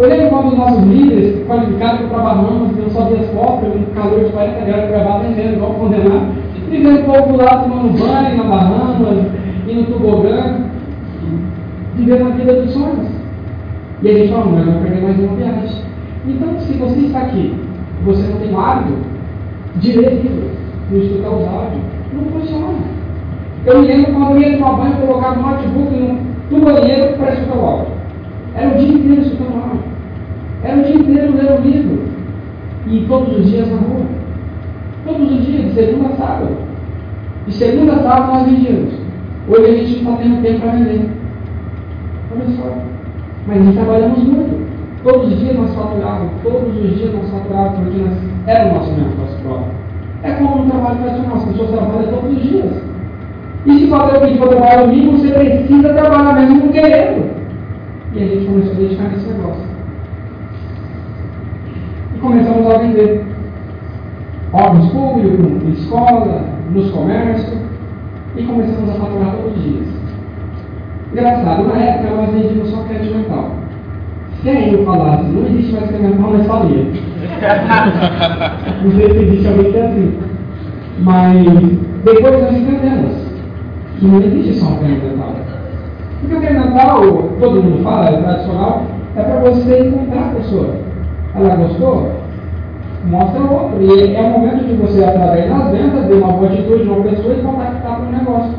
[0.00, 3.84] Eu lembro quando os nossos líderes qualificados para Bahamas, eu só vi as fotos, um
[3.94, 6.32] calor de 40 graus, gravava vendendo, igual condenado.
[6.70, 9.26] E vendo o povo lá tomando banho na Bahamas,
[9.68, 10.56] indo tobogã,
[11.96, 13.08] vivendo a vida dos sonhos.
[14.02, 15.82] E a gente fala, mas vai perder mais uma viagem.
[16.26, 17.54] Então, se você está aqui,
[18.02, 18.96] você não tem hábito
[19.76, 20.50] de ler livros,
[20.90, 21.82] de escutar os áudios,
[22.14, 22.78] não funciona.
[23.66, 27.34] Eu me lembro quando eu ia tomar banho, colocava o notebook no, no banheiro para
[27.34, 27.89] escutar o áudio.
[28.54, 29.82] Era o dia inteiro escutando o áudio.
[30.62, 32.02] Era o dia inteiro lendo livro.
[32.86, 34.06] E todos os dias na rua.
[35.06, 36.56] Todos os dias, de segunda a sábado.
[37.46, 38.94] De segunda a sábado nós vendíamos.
[39.48, 41.10] Hoje a gente não está tendo tempo para vender.
[42.32, 42.78] Olha só.
[43.46, 44.70] Mas nós trabalhamos muito.
[45.02, 48.12] Todos os dias nós faturávamos, todos os dias nós faturávamos, porque nós
[48.46, 49.72] era o nosso negócio próprio.
[50.22, 52.90] É como um trabalho tradicional, as pessoas trabalham todos os dias.
[53.64, 57.39] E se pedir para trabalhar domingo, você precisa trabalhar mesmo não querendo.
[58.12, 59.62] E a gente começou a dedicar nesse negócio.
[62.14, 63.24] E começamos a vender.
[64.52, 67.58] órgãos públicos, escola, nos comércios,
[68.36, 69.86] e começamos a faturar todos os dias.
[71.12, 73.50] Engraçado, na época nós vendíamos só crédito mental.
[74.42, 76.84] Se eu falasse, não existe mais crédito mental, nós falia.
[78.82, 80.18] não sei se existe alguém que é assim.
[81.00, 81.46] Mas
[82.04, 83.12] depois nós entendemos
[83.98, 85.39] que não existe só crédito mental.
[86.20, 87.00] Porque o mental,
[87.40, 88.82] todo mundo fala, é tradicional,
[89.16, 90.74] é para você encontrar a pessoa.
[91.34, 92.12] Ela gostou?
[93.06, 93.80] Mostra outro.
[93.80, 97.02] E é o momento de você, através das vendas, de uma boa atitude de uma
[97.02, 98.54] pessoa e contactar para o negócio.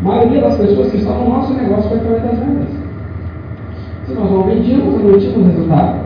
[0.00, 2.68] A maioria das pessoas que estão no nosso negócio foi através das vendas.
[4.06, 5.98] Se nós não vendíamos, não tínhamos resultado.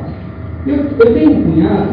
[0.67, 1.89] Eu, eu tenho um cunhado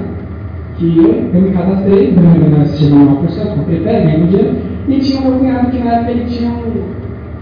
[0.77, 4.57] que eu, eu me cadastrei, nós chegamos 9%, comprei pé, ganhei dinheiro,
[4.87, 6.83] e tinha um meu cunhado que na época ele tinha um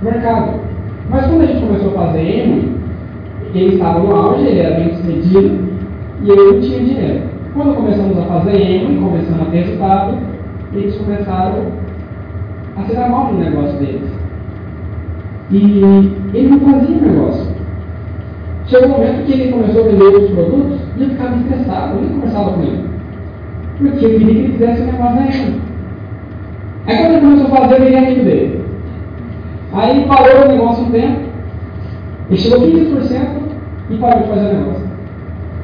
[0.02, 0.66] mercado.
[1.10, 2.78] Mas quando a gente começou a fazer M,
[3.54, 5.60] ele estava no auge, ele era bem sucedido,
[6.24, 7.22] e eu não tinha dinheiro.
[7.54, 10.17] Quando começamos a fazer M, começamos a ter resultado,
[10.74, 11.65] eles começaram
[12.76, 14.12] a se dar mal no negócio deles.
[15.50, 15.82] E
[16.34, 17.48] ele não fazia negócio.
[18.65, 22.02] Chegou um momento que ele começou a vender outros produtos e eu ficava estressado, eu
[22.02, 22.84] nem conversava com ele.
[23.78, 25.62] Porque eu queria que ele fizesse o negócio da M.
[26.86, 28.66] Aí quando ele começou a fazer, eu virei amigo dele.
[29.73, 31.19] Aí parou o negócio um tempo,
[32.30, 33.27] ele chegou a 15%
[33.89, 34.88] e parou de fazer o negócio.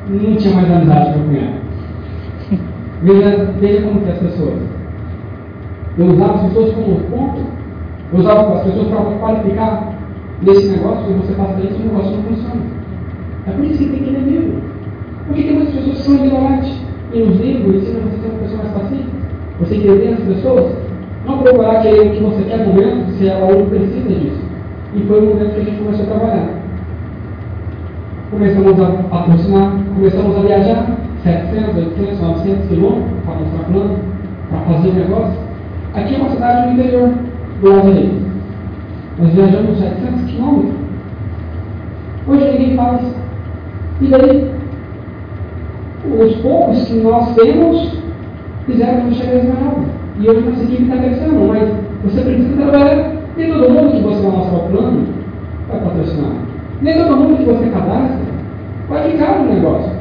[0.09, 1.63] Não tinha mais amizade com o cunhado.
[3.01, 4.59] Veja, veja como que é as pessoas.
[5.97, 7.41] Eu usava as pessoas como ponto,
[8.13, 9.93] eu usava as pessoas para qualificar
[10.41, 12.61] nesse negócio, e você passa isso, o negócio não funciona.
[13.45, 14.61] É por isso que tem que ler livro.
[15.27, 16.81] Porque tem muitas pessoas que são ignorantes.
[17.13, 19.11] E nos livros ensina você a ser uma pessoa mais pacífica.
[19.59, 20.71] Você entender as pessoas.
[21.25, 24.41] Não procurar que o que você quer no momento, se a outra precisa disso.
[24.95, 26.49] E foi o momento que a gente começou a trabalhar.
[28.29, 33.99] Começamos a patrocinar, começamos a viajar 700, 800, 900 quilômetros para mostrar plano,
[34.49, 35.39] para fazer negócio.
[35.93, 37.09] Aqui é uma cidade no interior
[37.61, 38.15] do Lazareto.
[39.19, 40.73] Nós viajamos 700 quilômetros.
[42.27, 43.01] Hoje ninguém faz.
[44.01, 44.51] E daí,
[46.19, 47.97] os poucos que nós temos
[48.65, 50.02] fizeram que chegar a Esmeralda.
[50.19, 51.69] E nossa equipe está crescendo, mas
[52.03, 53.13] você precisa trabalhar.
[53.35, 55.07] Nem todo mundo que você mostrar o plano
[55.67, 56.31] vai patrocinar.
[56.81, 58.33] Nem todo mundo que você cadastra
[58.89, 59.91] vai ficar no negócio.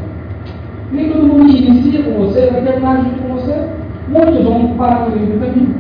[0.93, 3.69] Nem todo mundo que inicia com você vai terminar junto com você.
[4.09, 5.75] Muitos vão parar no meio do caminho.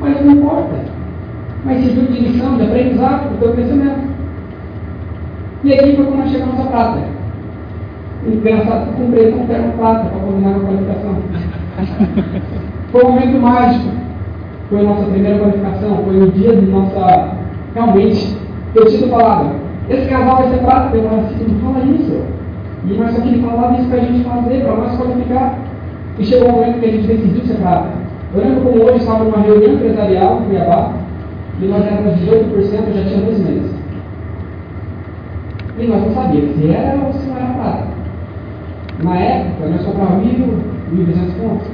[0.00, 0.76] Mas não importa.
[1.64, 4.14] Mas serviu de lição, de aprendizado para o teu crescimento.
[5.64, 6.98] E aqui foi quando nós chegamos à prata.
[8.26, 11.16] Engraçado que comprei terno prata para combinar com a qualificação.
[12.94, 13.90] Foi um momento mágico.
[14.70, 17.28] Foi a nossa primeira qualificação, foi o dia de nossa.
[17.74, 18.38] Realmente,
[18.72, 19.50] eu tinha falado,
[19.90, 22.22] esse casal vai ser eu falei assim, não fala isso.
[22.86, 25.58] E nós só que ele falava isso para a gente fazer, para nós qualificar.
[26.20, 27.58] E chegou o um momento que a gente decidiu ser.
[28.32, 30.92] Eu lembro como hoje estava numa reunião empresarial em Cuiabá,
[31.60, 33.74] e nós éramos 18%, eu já tinha dois meses.
[35.80, 37.86] E nós não sabíamos se era ou se não era prata.
[39.02, 40.46] Na época, nós comprávamos 1.000,
[40.94, 41.73] 1.200 pontos.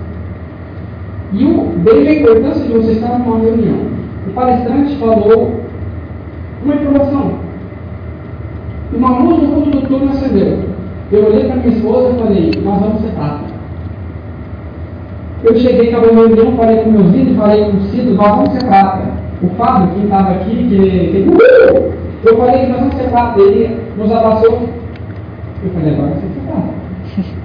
[1.33, 3.79] E o, desde a importância de você estar numa reunião,
[4.27, 5.61] o palestrante falou
[6.65, 7.33] uma informação.
[8.93, 10.59] E uma luz no fundo do túnel acendeu.
[11.13, 13.41] Eu olhei para minha esposa e falei, nós vamos ser prata.
[15.43, 18.53] Eu cheguei, acabou a reunião, falei com meus filhos, falei com o Cido, nós vamos
[18.53, 19.21] ser prata.
[19.43, 21.93] O Fábio, quem estava aqui, que uh!
[22.25, 23.41] eu falei que nós vamos ser prata.
[23.41, 24.69] Ele nos abraçou.
[25.63, 26.81] Eu falei, agora você ser prata.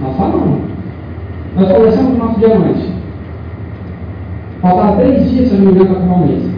[0.00, 0.77] Nós falamos.
[1.56, 2.92] Nós conversamos com o nosso diamante.
[4.60, 6.50] Faltava três dias, se eu não me engano, para um mês.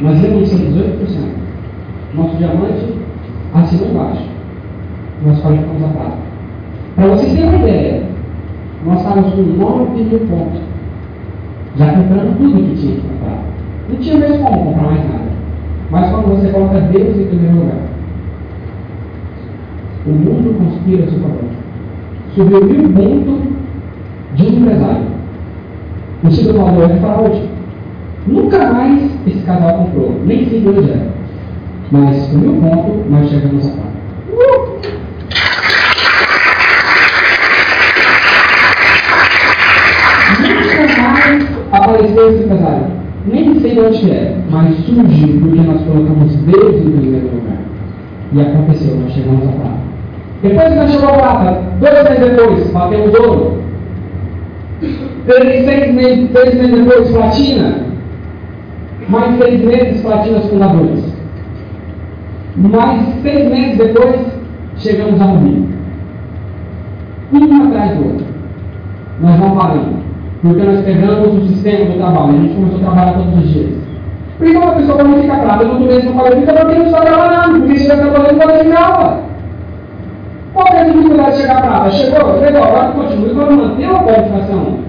[0.00, 1.42] Nós ser 18%.
[2.14, 2.94] Nosso diamante
[3.54, 4.24] assinou embaixo.
[5.24, 6.16] Nós qualificamos a prata.
[6.96, 8.02] Para vocês terem uma ideia,
[8.84, 10.60] nós estávamos com 9 mil pontos.
[11.76, 13.38] Já comprando tudo que tinha que comprar.
[13.88, 15.32] Não tinha mesmo como comprar mais nada.
[15.90, 17.82] Mas quando você coloca Deus em primeiro lugar,
[20.06, 21.44] o mundo conspira a seu favor.
[22.34, 23.52] Subiu mil pontos
[24.34, 25.06] de um empresário.
[26.24, 27.42] O seu valor é fraude.
[28.26, 31.08] Nunca mais esse casal comprou, nem sei onde era.
[31.90, 33.82] Mas com mil pontos nós chegamos a.
[34.32, 34.72] Uh!
[40.40, 43.02] Nunca mais apareceu esse empresário.
[43.26, 47.58] Nem sei onde é, mas surgiu porque nós colocamos Deus em primeiro lugar.
[48.32, 49.82] E aconteceu, nós chegamos a prata.
[50.42, 53.51] Depois que nós chegamos a prata, dois meses depois, batemos ouro.
[55.26, 57.76] Três, seis meses, meses depois, platina.
[59.08, 61.04] Mais seis meses, platinas fundadores.
[62.56, 64.20] Mais seis meses depois,
[64.76, 65.68] chegamos a um.
[67.32, 68.26] Um atrás do outro.
[69.20, 70.02] nós não paramos.
[70.42, 73.70] Porque nós pegamos o sistema do trabalho, a gente começou a trabalhar todos os dias.
[74.38, 77.60] Por que uma pessoa qualifica prata no mês não qualifica porque não está trabalhando?
[77.60, 79.20] Porque se estiver trabalhando, qualificava.
[80.52, 81.90] Qual é a dificuldade de chegar a prata?
[81.92, 84.81] Chegou, legal, agora continue para manter a qualificação.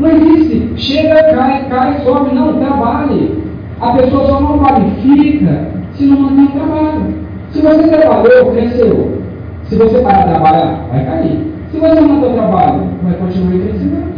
[0.00, 3.38] Não existe, chega, cai, cai, sobe, não, trabalhe.
[3.82, 7.14] A pessoa só não qualifica se não mantém trabalho.
[7.50, 9.20] Se você trabalhou, cresceu.
[9.64, 11.52] Se você parar de trabalhar, vai cair.
[11.70, 14.10] Se você não o trabalho, vai continuar em crescimento.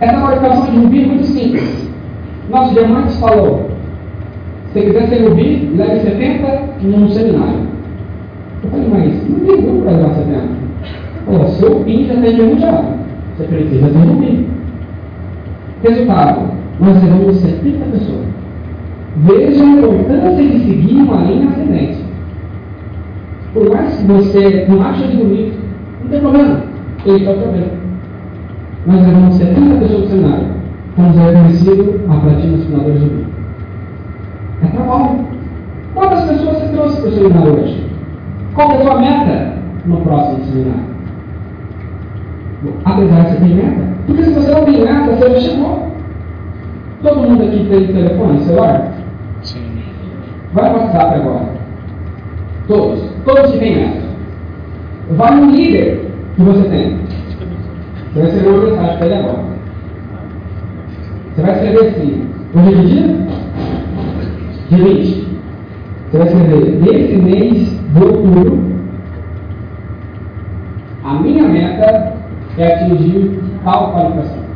[0.00, 1.90] Essa qualificação de rubi é muito simples.
[2.50, 3.70] Nosso diamante falou:
[4.74, 7.66] se quiser ser rubi, leve 70 num seminário.
[8.62, 10.42] Eu falei, mas não tem grupo para levar 70.
[11.24, 12.95] Falou, seu PIN já tem mundial.
[13.36, 14.46] Você precisa rubi.
[15.82, 16.40] Resultado:
[16.80, 18.26] nós levamos 70 pessoas.
[19.16, 21.98] Veja a importância de seguir uma linha ascendente.
[23.52, 25.58] Por mais que você não ache ele bonito,
[26.02, 26.62] não tem problema.
[27.04, 27.86] Ele está vendo.
[28.86, 30.46] Nós levamos 70 pessoas no cenário.
[30.96, 33.30] Fomos reconhecidos a platina dos fundadores do grupo.
[34.62, 35.18] É trabalho.
[35.94, 37.84] Quantas pessoas você trouxe para o seminário hoje?
[38.54, 39.52] Qual é a sua meta
[39.86, 40.95] no próximo seminário?
[42.84, 43.96] Apesar de você ter meta.
[44.06, 45.92] Porque se você não tem meta, você já chegou.
[47.02, 48.92] Todo mundo aqui tem telefone, celular?
[49.42, 49.82] Sim.
[50.52, 51.48] Vai para o WhatsApp agora.
[52.68, 53.00] Todos.
[53.24, 54.06] Todos que têm meta.
[55.10, 56.98] Vai no líder que você tem.
[58.12, 59.44] Você vai escrever uma mensagem para ele agora.
[61.34, 62.28] Você vai escrever assim.
[62.54, 63.26] Hoje é dia?
[64.70, 65.26] Dia 20.
[66.10, 68.58] Você vai escrever, nesse mês de outubro,
[71.04, 72.15] a minha meta
[72.58, 74.46] é atingir tal qualificação.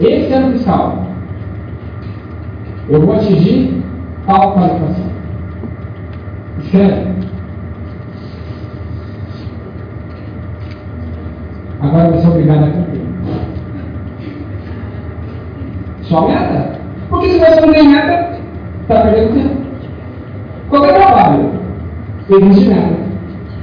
[0.00, 1.06] Esse ano fiscal,
[2.88, 3.82] eu vou atingir
[4.26, 5.04] tal qualificação.
[6.60, 7.14] Escreve.
[11.80, 13.02] Agora você é obrigado a cumprir.
[16.02, 16.78] Sua meta?
[17.08, 18.38] Porque se você não tem meta,
[18.82, 19.64] está perdendo tempo.
[20.70, 21.50] Qualquer trabalho
[22.30, 22.96] existe meta.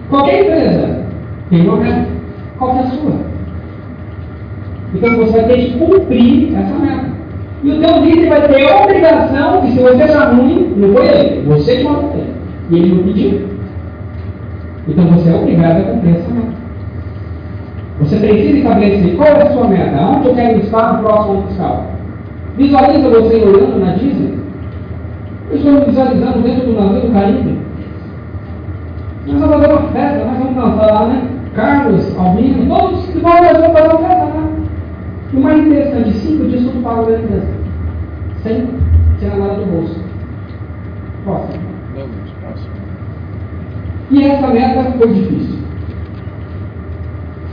[0.10, 0.90] Qualquer empresa
[1.51, 2.07] tem uma meta.
[2.57, 3.11] Qual é a sua?
[4.95, 7.11] Então você vai ter que cumprir essa meta.
[7.63, 11.07] E o teu líder vai ter a obrigação que se você achar ruim, não foi
[11.07, 12.33] ele, você que mandou ele.
[12.69, 13.41] E ele não pediu.
[14.87, 16.61] Então você é obrigado a cumprir essa meta.
[17.99, 21.47] Você precisa estabelecer qual é a sua meta, aonde eu quero estar no próximo ano
[21.47, 21.85] fiscal.
[22.57, 24.39] Visualiza você olhando na Disney.
[25.51, 27.57] Eu estou visualizando dentro do navio do Caribe.
[29.27, 31.30] Nós vamos fazer uma festa, nós vamos dançar lá, né?
[31.55, 34.49] Carlos, Albino, todos que vão nós vamos uma festa lá.
[35.33, 37.47] E o mais interessante, cinco dias tudo pago da empresa.
[38.43, 38.67] Sem
[39.19, 39.99] tirar nada do bolso.
[41.25, 41.63] Próximo.
[44.11, 45.59] E essa meta foi difícil.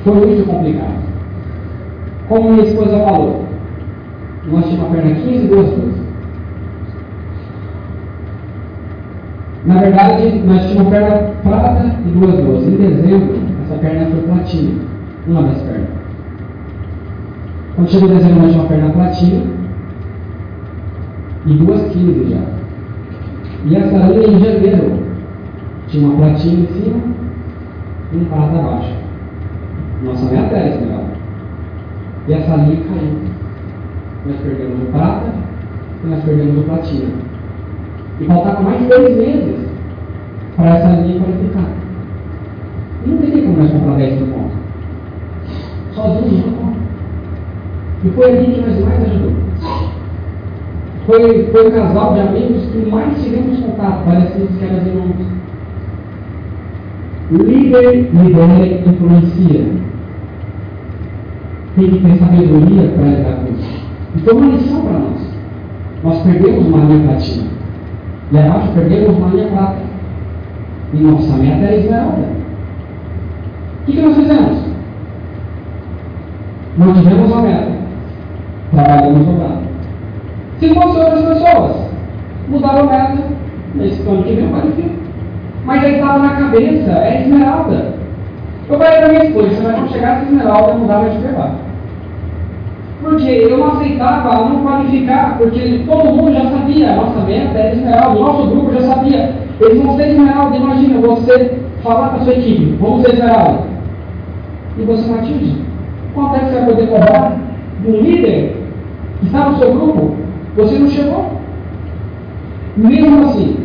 [0.04, 1.08] Foi muito complicado.
[2.28, 3.44] Como minha esposa falou,
[4.46, 6.08] nós tínhamos uma perna 15 e duas 12.
[9.66, 12.70] Na verdade, nós tínhamos perna prata e duas 12.
[12.70, 14.80] Em dezembro, essa perna foi platina.
[15.26, 15.88] Uma das pernas.
[17.76, 19.42] Nós tínhamos uma perna platina
[21.46, 22.40] e duas 15 já.
[23.66, 24.98] E essa linha em janeiro
[25.86, 27.00] tinha uma platina em cima
[28.12, 28.94] e um prata abaixo.
[30.02, 31.12] Nossa meta era esmeralda.
[32.26, 33.18] E essa linha caiu.
[34.26, 35.32] Nós perdemos o prata
[36.04, 37.10] e nós perdemos o platina.
[38.20, 39.68] E faltava mais dois meses
[40.56, 41.77] para essa linha qualificar.
[43.58, 44.58] Nós comprar 10 mil pontos.
[45.94, 46.80] Sozinhos não compra.
[48.04, 49.32] E foi ali que nós mais ajudou.
[51.06, 55.38] Foi, foi o casal de amigos que mais tivemos contato, parecíamos que eram irmãos.
[57.30, 59.88] Líder lidera influencia
[61.78, 63.86] tem que ter sabedoria para lidar com isso.
[64.16, 65.28] E foi uma lição para nós.
[66.02, 67.48] Nós perdemos uma linha platina.
[68.32, 69.78] E abaixo perdemos uma linha prata.
[70.92, 72.37] E nossa meta era esmeralda.
[73.88, 74.58] O que, nós fizemos?
[76.76, 77.68] Mantivemos a meta.
[78.70, 79.58] Trabalhamos dobrado.
[80.60, 81.76] Se fossem outras pessoas,
[82.48, 83.18] mudaram a meta.
[83.74, 84.90] Nesse ano que vem qualifica.
[85.64, 87.94] Mas aí estava na cabeça, é esmeralda.
[88.68, 91.54] Eu falei para minha esposa, você vai chegar essa esmeralda mudar mais de pegar.
[93.02, 98.18] Porque eu não aceitava não qualificar, porque todo mundo já sabia, nossa meta era esmeralda,
[98.18, 99.32] o nosso grupo já sabia.
[99.60, 103.77] Eles vão ser esmeralda, imagina você falar para sua equipe, vamos ser esmeralda.
[104.78, 105.56] E você não atinge.
[106.14, 107.36] Quanto é que você vai poder cobrar
[107.86, 108.56] um líder
[109.20, 110.16] que está no seu grupo?
[110.56, 111.38] Você não chegou.
[112.76, 113.56] Mesmo assim,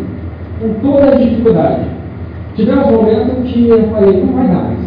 [0.59, 1.85] com toda a dificuldade,
[2.55, 4.79] tivemos um momento que eu falei, não vai dar mais.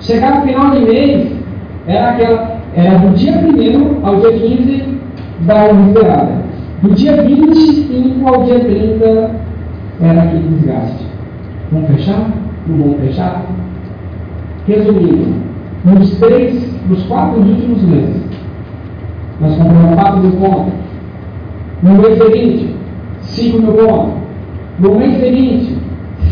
[0.00, 1.32] Chegar no final de mês,
[1.86, 4.84] era, aquela, era do dia 1 ao dia 15
[5.40, 6.32] da hora esperada.
[6.82, 9.30] Do dia 25 ao dia 30
[10.00, 11.06] era aquele desgaste.
[11.70, 12.30] Vamos fechar?
[12.66, 13.44] Não vamos fechar?
[14.70, 15.34] Resumindo,
[15.84, 16.54] nos três,
[16.88, 18.22] nos quatro últimos meses,
[19.40, 20.74] nós compramos 4 mil pontos.
[21.82, 22.76] No mês seguinte,
[23.20, 24.14] 5 mil pontos.
[24.78, 25.76] No mês seguinte,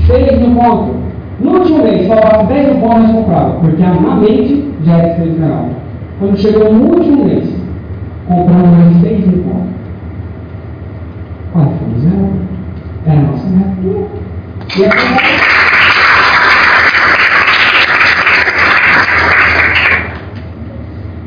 [0.06, 0.94] 6 mil pontos.
[1.40, 5.36] No último mês, faltava 10 mil pontos nós comprávamos, porque a mente já era 6
[5.36, 5.48] mil
[6.20, 7.52] Quando chegou no último mês,
[8.28, 9.68] compramos mais 6 mil pontos.
[11.52, 12.30] Qual foi zero?
[13.04, 14.08] Era a nossa meta.
[14.78, 15.47] E assim,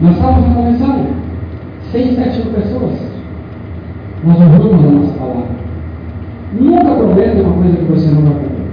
[0.01, 1.21] nós estávamos começando.
[1.91, 2.93] 6, 7 mil pessoas.
[4.23, 5.43] Nós honramos a nossa palavra.
[6.59, 8.65] Nunca prometa uma coisa que você não vai cumprir.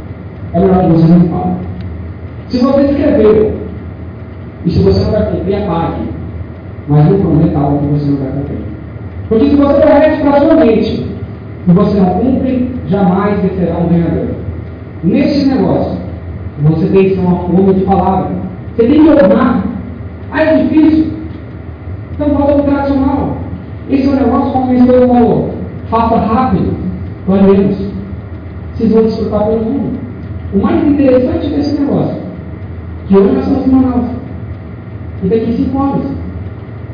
[0.54, 1.54] É melhor que você não fale.
[2.48, 3.52] Se você escreveu,
[4.64, 6.02] e se você não vai cumprir, apague.
[6.88, 8.58] Mas não prometa algo que você não vai cumprir.
[9.28, 11.06] Porque se você promete para sua mente
[11.68, 14.28] e você não cumpre, jamais será um ganhador.
[15.04, 15.98] Nesse negócio,
[16.62, 18.30] você tem que ser uma fome de palavra.
[18.74, 19.64] Você tem que honrar.
[20.32, 21.17] Ah, é difícil.
[22.18, 23.36] Então volta o tradicional.
[23.88, 25.50] Esse é um negócio, como o Senhor falou,
[25.88, 26.74] faça rápido,
[27.24, 27.78] planejemos.
[28.74, 30.00] Vocês vão desfrutar pelo mundo.
[30.52, 32.16] O mais interessante desse negócio,
[33.06, 34.06] que hoje nós estamos em Manaus.
[35.22, 36.06] E daqui cinco anos,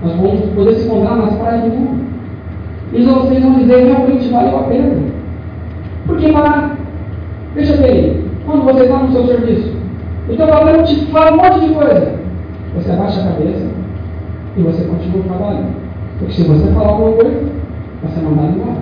[0.02, 2.04] nós vamos poder se encontrar nas praias do mundo.
[2.92, 4.94] E vocês vão dizer realmente valeu a pena.
[6.06, 6.76] Porque lá,
[7.54, 9.72] veja bem, quando você está no seu serviço,
[10.28, 12.12] o teu patrão te fala um monte de coisa.
[12.76, 13.66] Você abaixa a cabeça,
[14.56, 14.84] e você
[15.44, 15.74] trabalhando.
[16.18, 17.42] Porque se você falar alguma coisa,
[18.02, 18.78] você é mandado embora.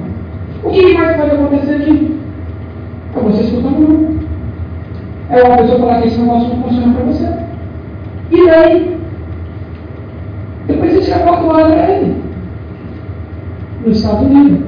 [0.65, 2.21] O que mais pode acontecer aqui?
[3.17, 4.23] É você escutando não.
[5.31, 7.29] É uma pessoa falar que esse negócio não funciona para você.
[8.31, 8.97] E daí?
[10.67, 12.23] Depois você tira quatro horas para ele.
[13.85, 14.61] Nos Estados Unidos.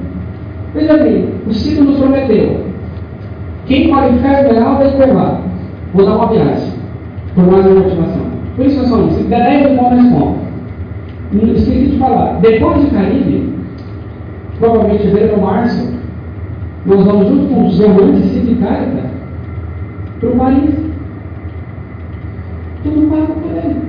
[0.73, 2.65] Veja bem, o Ciro nos prometeu.
[3.65, 5.41] Quem qualificar esmeralda é levar.
[5.93, 6.73] Vou dar uma viagem.
[7.33, 8.25] Por mais uma motivação.
[8.55, 10.44] Por isso falamos, se der 10 mil pontos,
[11.35, 13.53] nós esqueci de falar, depois de Caribe,
[14.59, 15.93] provavelmente ou março,
[16.85, 19.09] nós vamos junto com os diamantes Civicarica
[20.19, 20.75] para o país.
[22.83, 23.81] Tudo pago por ele.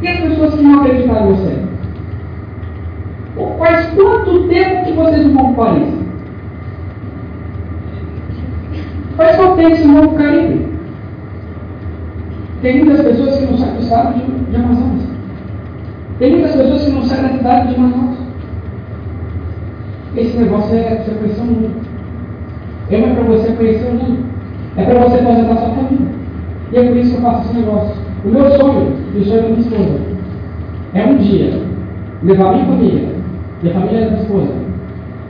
[0.00, 1.68] E as pessoas que não acreditaram em você?
[3.58, 5.94] Faz quanto tempo que vocês não vão para o país?
[9.16, 10.68] Faz quanto tempo que vocês vão para o Caribe?
[12.62, 15.17] Tem muitas pessoas que não saem do estado de, de Amazonas.
[16.18, 18.16] Tem muitas pessoas que não saem da cidade de Manaus.
[20.16, 21.70] Esse negócio é para você conhecer o mundo.
[22.90, 24.24] É para você conhecer o mundo.
[24.76, 26.08] É para você aposentar sua família.
[26.72, 27.94] E é por isso que eu faço esse negócio.
[28.24, 30.00] O meu sonho, e o sonho da minha esposa,
[30.94, 31.62] é um dia
[32.24, 33.08] levar minha família
[33.62, 34.52] e a família da minha esposa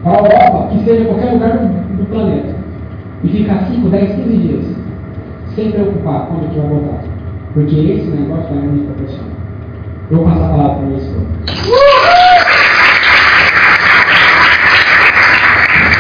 [0.03, 2.55] para a Europa, que seja qualquer lugar do, planeta,
[3.25, 4.65] e ficar 5, 10, 15 dias,
[5.55, 7.03] sem preocupar quando que vai voltar.
[7.53, 9.38] Porque esse negócio vai me proporcionar.
[10.11, 11.27] Eu passar a palavra para minha esposa.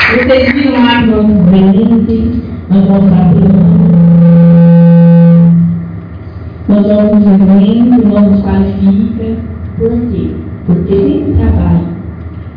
[0.08, 3.52] Vocês viram lá que nós vende, nós vamos abrir
[6.68, 9.36] Nós vamos vendo, nós nos qualifica.
[9.76, 10.30] Por quê?
[10.66, 11.88] Porque tem trabalho.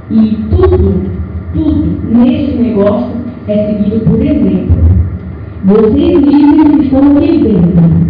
[0.09, 1.11] E tudo,
[1.53, 3.11] tudo neste negócio
[3.49, 4.81] é seguido por exemplo.
[5.65, 8.00] Vocês livres estão aqui dentro.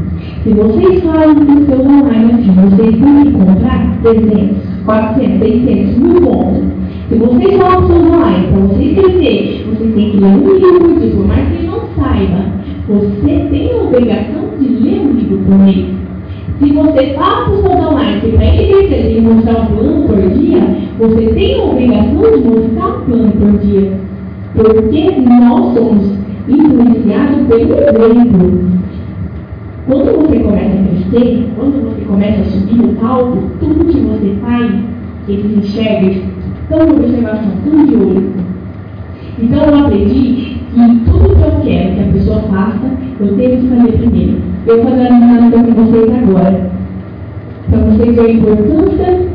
[0.43, 6.63] Se vocês falam que seus online assim, vocês que comprar 300, 400, 600, mil pontos.
[7.09, 10.99] Se vocês falam para seus online, para vocês crescer, vocês têm que ler um livro
[10.99, 12.45] dia, por mais que não saiba.
[12.89, 15.85] Você tem a obrigação de ler um livro por mês.
[16.59, 20.59] Se você fala os seus online para ele crescer tem mostrar um plano por dia,
[20.97, 23.91] você tem a obrigação de mostrar um plano por dia.
[24.55, 26.17] Porque nós somos
[26.47, 28.80] influenciados pelo exemplo.
[29.91, 34.37] Quando você começa a crescer, quando você começa a subir no palco, tudo que você
[34.39, 34.71] faz,
[35.27, 36.11] eles enxergam,
[36.61, 38.31] estão de observação, estão de olho.
[39.37, 42.89] Então eu aprendi que tudo que eu quero que a pessoa faça,
[43.19, 44.37] eu tenho que fazer primeiro.
[44.65, 46.71] Eu vou fazer uma com vocês agora,
[47.69, 49.29] para vocês verem a importância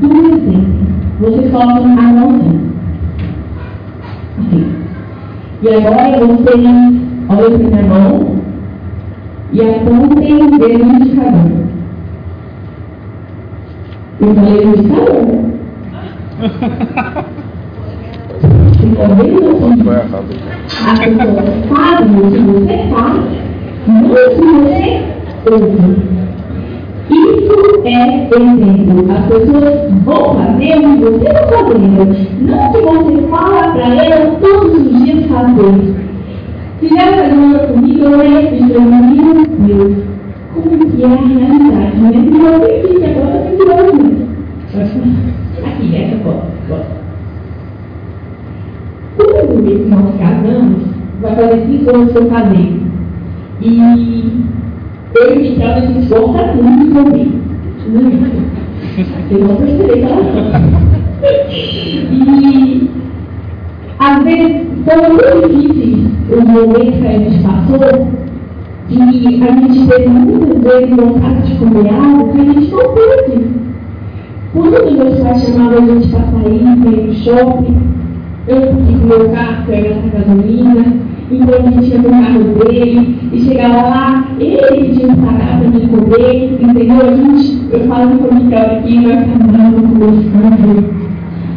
[0.00, 0.76] do exemplo.
[1.18, 2.60] Vocês colocam a mãozinha.
[4.38, 4.72] Assim.
[5.60, 6.64] E agora vocês
[7.28, 8.35] olham para minha mão
[9.52, 11.66] e apontem o dedo indicador.
[14.20, 15.26] Eu falei indicador.
[18.80, 19.82] Ficou bem assim.
[20.84, 23.16] A pessoa sabe o que você faz,
[23.86, 25.16] não o que você
[25.46, 26.16] outro.
[27.08, 29.12] Isso é exemplo.
[29.12, 29.74] As pessoas
[30.04, 32.04] vão fazer o que você está fazendo.
[32.40, 36.05] Não que você fala para elas todos os dias fazer.
[36.78, 38.80] Fazer uma comida, eu olhei assim, meu
[39.66, 39.96] Deus,
[40.52, 42.10] como que é a realidade, né?
[42.12, 44.26] E eu perdi que agora tem que dar muito.
[45.64, 46.46] Aqui, essa foto.
[49.16, 50.82] Quando nós casamos,
[51.22, 52.82] vai fazer cinco anos que eu casei.
[53.62, 54.42] E
[55.14, 57.32] eu e Michel, a gente gosta muito de ouvir.
[59.30, 60.20] Eu não percebi ela
[62.12, 62.90] E
[63.98, 68.08] às vezes foram muito difíceis os momentos que a gente passou,
[68.88, 73.66] que a gente teve muitas vezes vontade de comer algo que a gente não pôde.
[74.52, 77.76] Quando meus pais chamavam a gente para sair, para ir no shopping,
[78.46, 80.84] eu com meu carro, pegar essa gasolina,
[81.32, 85.58] então a gente ia no carro dele e chegava lá, ele que tinha que pagar
[85.58, 86.96] para me comer, entendeu?
[87.00, 91.06] A gente, eu falo com o Michael aqui, vai ficar bravo conversando.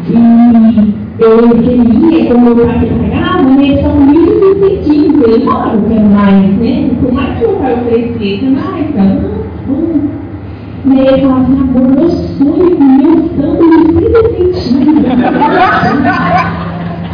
[0.09, 3.81] E eu queria, como meu pai pagava, né?
[3.81, 6.89] São mil incentivos, ele fala, eu quero mais, né?
[7.01, 9.13] Por mais que meu pai oferecesse mais, cara,
[9.67, 10.19] não, não.
[10.85, 15.09] E aí ele falava assim, agora meu sonho é um sangue de 30 centímetros.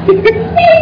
[0.08, 0.14] E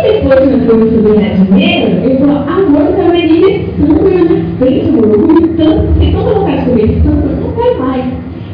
[0.03, 4.89] depois que eu fui ganhar dinheiro, ele falou, agora eu deveria tanto na minha frente,
[4.89, 5.05] amor.
[5.05, 5.11] Eu
[5.55, 8.03] tanto, tem tanta vontade de comer tanto, eu não quero mais.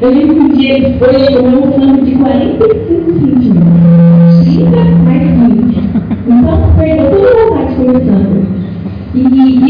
[0.02, 3.90] Eu lembro que um dia ele foi um frango de 45 centímetros.
[4.46, 4.70] 30
[5.04, 5.78] mais 20.
[6.26, 8.38] Então, perdeu toda a vontade de comer tanto.
[9.14, 9.20] E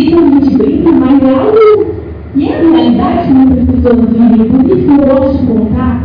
[0.04, 1.96] isso a gente brinca, mas é algo.
[2.36, 4.50] E é a realidade que muitas pessoas vivem.
[4.50, 6.04] Por isso que eu gosto de contar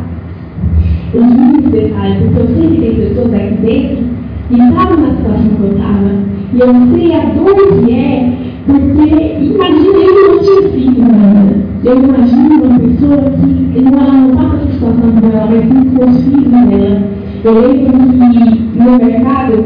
[1.12, 4.04] os muitos detalhes, porque eu sei que tem pessoas aqui dentro
[4.50, 6.33] e estava na situação que eu estava.
[6.54, 8.32] E eu sei a dor que é,
[8.64, 9.08] porque
[9.42, 11.56] imaginei que eu tinha filho ainda.
[11.82, 16.22] Eu imagino uma pessoa que ela não estava na situação dela, mas sim com os
[16.22, 17.02] filhos dela.
[17.42, 17.92] Eu lembro
[18.30, 19.64] que no mercado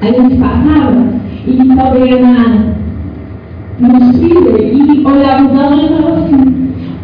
[0.00, 1.06] a gente passava
[1.46, 2.38] e estava na,
[3.78, 6.42] nos filhos e olhava os alunos e falava assim,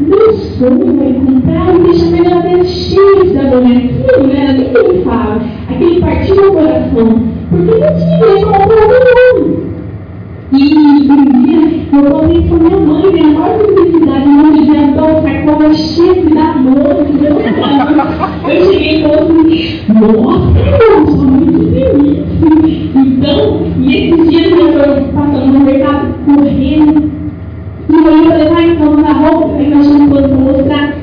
[0.00, 4.56] meu sonho é comprar e deixar minha geladeira cheia da dona aquilo, né?
[4.58, 5.40] Nem ele fala.
[5.70, 7.37] Aquele partiu o coração.
[7.50, 9.68] Porque não tinha ele comprou nenhum.
[10.50, 11.60] E um dia
[11.92, 16.34] eu contei com minha mãe, minha maior felicidade, no dia de adoro, sacola cheia de
[16.34, 16.56] dar
[18.48, 20.58] Eu cheguei e falei assim, nossa,
[20.90, 22.24] eu sou muito feliz.
[22.94, 27.10] Então, e esses dias eu estou passando no mercado correndo.
[27.88, 30.94] E aí eu falei, vai, então na roupa, imagina quando vou mostrar.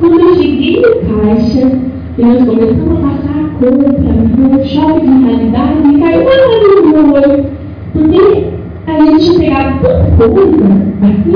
[0.00, 1.70] Quando eu cheguei no caixa,
[2.18, 7.04] e nós começamos a passar a compra, no shopping de realidade, me caiu uma no
[7.04, 7.44] meu olho.
[7.92, 8.46] Porque
[8.86, 10.66] a gente pegado tanta coisa
[11.02, 11.32] aqui,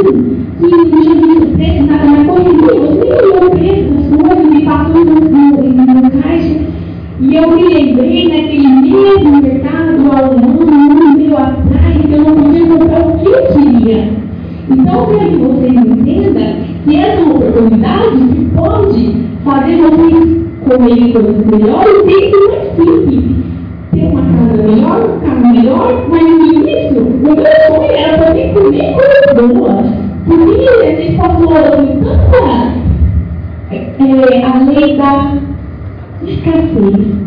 [0.59, 4.51] que não tinha visto o preço, nada na correria, você olhou o preço das coisas,
[4.51, 6.57] me passou no, no, no caixa.
[7.19, 12.35] E eu me lembrei naquele mesmo mercado, um ano, um ano atrás, que eu não
[12.35, 14.09] podia comprar o que eu queria.
[14.69, 19.15] Então, quero que vocês entendam que essa é uma oportunidade que pode
[19.45, 23.25] fazer vocês comerem coisas melhores e ser mais simples.
[23.93, 28.53] Ter uma casa melhor, um carro melhor, mas no início, o meu sonho era poder
[28.53, 29.87] comer coisas boas.
[30.27, 32.17] Porque a gente passou tanta
[33.71, 35.13] é, a lei da
[36.25, 37.27] escassez.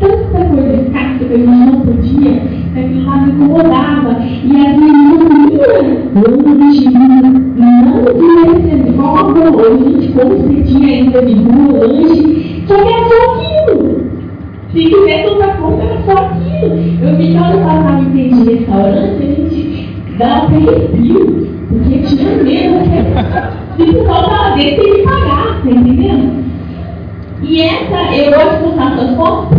[0.00, 2.32] Tanta coisa escassa que a gente não podia,
[2.82, 4.16] que lá me incomodava.
[4.22, 6.24] E às vezes não
[6.58, 12.92] lanche, não desmerecendo, igual a hoje, a gente espetinho ainda de rua, lanche, só que
[12.92, 14.04] era só aquilo.
[14.72, 16.74] Se quisesse outra coisa, era só aquilo.
[17.02, 22.84] Eu vi que eu passava em restaurante, a gente dava até arrepio, porque tinha medo,
[23.76, 26.44] se o pessoal estava dentro, que pagar, tá entendendo?
[27.42, 29.53] E essa, eu gosto de postar essas fotos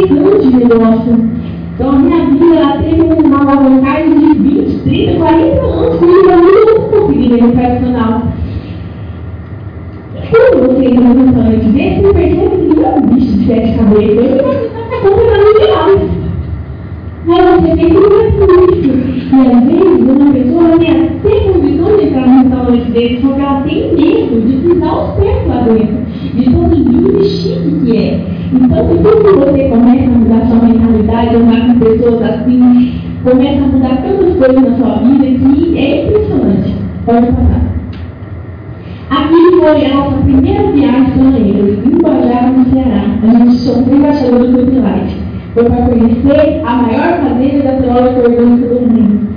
[0.00, 1.30] apenas 3 anos de negócio.
[1.74, 6.38] Então a minha vida ela teve uma alavancagem de 20, 30, 40 anos que eu
[6.38, 8.22] nunca consegui no tradicional.
[10.14, 13.46] E quando você entra no restaurante desse, você percebe que não é um bicho de
[13.46, 14.26] sete cabeças, ele
[14.66, 16.02] está completamente demais.
[17.26, 18.92] Mas você tem que ver isso.
[19.30, 23.40] E às vezes uma pessoa tem até condições de entrar no restaurante dele, só que
[23.40, 25.98] ela tem medo de pisar os pés lá dentro,
[26.34, 28.39] de tão lindo e chique que é.
[28.52, 34.02] Então, quando você começa a mudar sua mentalidade, andar com pessoas assim, começa a mudar
[34.02, 36.74] tantas coisas na sua vida que é impressionante.
[37.06, 37.70] Pode passar.
[39.10, 43.02] Aqui foi a nossa primeira viagem planeira, em Guajara, no Ceará.
[43.22, 45.16] A gente somos embaixadores do Pilate.
[45.54, 49.28] Foi para conhecer a maior cadeia da teórica orgânica do mundo.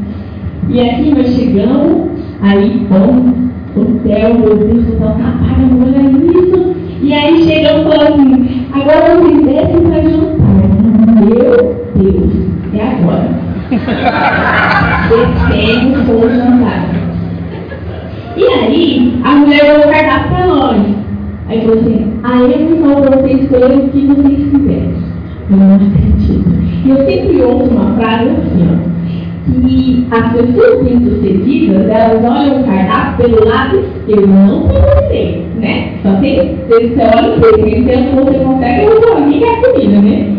[0.69, 2.09] E aqui nós chegamos,
[2.41, 3.33] aí, bom,
[3.75, 6.72] hotel, meu Deus, o hotel tá pago, olha isso.
[7.03, 10.53] E aí chegamos e falamos assim, agora vocês descem para jantar.
[11.25, 12.31] Meu Deus,
[12.73, 13.29] é agora.
[15.09, 16.87] Descemos, fomos jantar.
[18.37, 20.77] E aí, a mulher deu o cardápio para nós.
[21.49, 24.93] Aí falou assim, aí eu vou para vocês escolherem o que vocês quiserem.
[25.51, 26.53] Eu não acredito.
[26.85, 28.92] E eu sempre ouço uma frase assim, ó,
[29.45, 35.93] que as pessoas bem-sucedidas, elas olham o cardápio pelo lado esquerdo, não pelo direito, né?
[36.01, 37.39] Só tem, você olha o
[37.69, 40.33] então você consegue, eu vou que é a comida, né?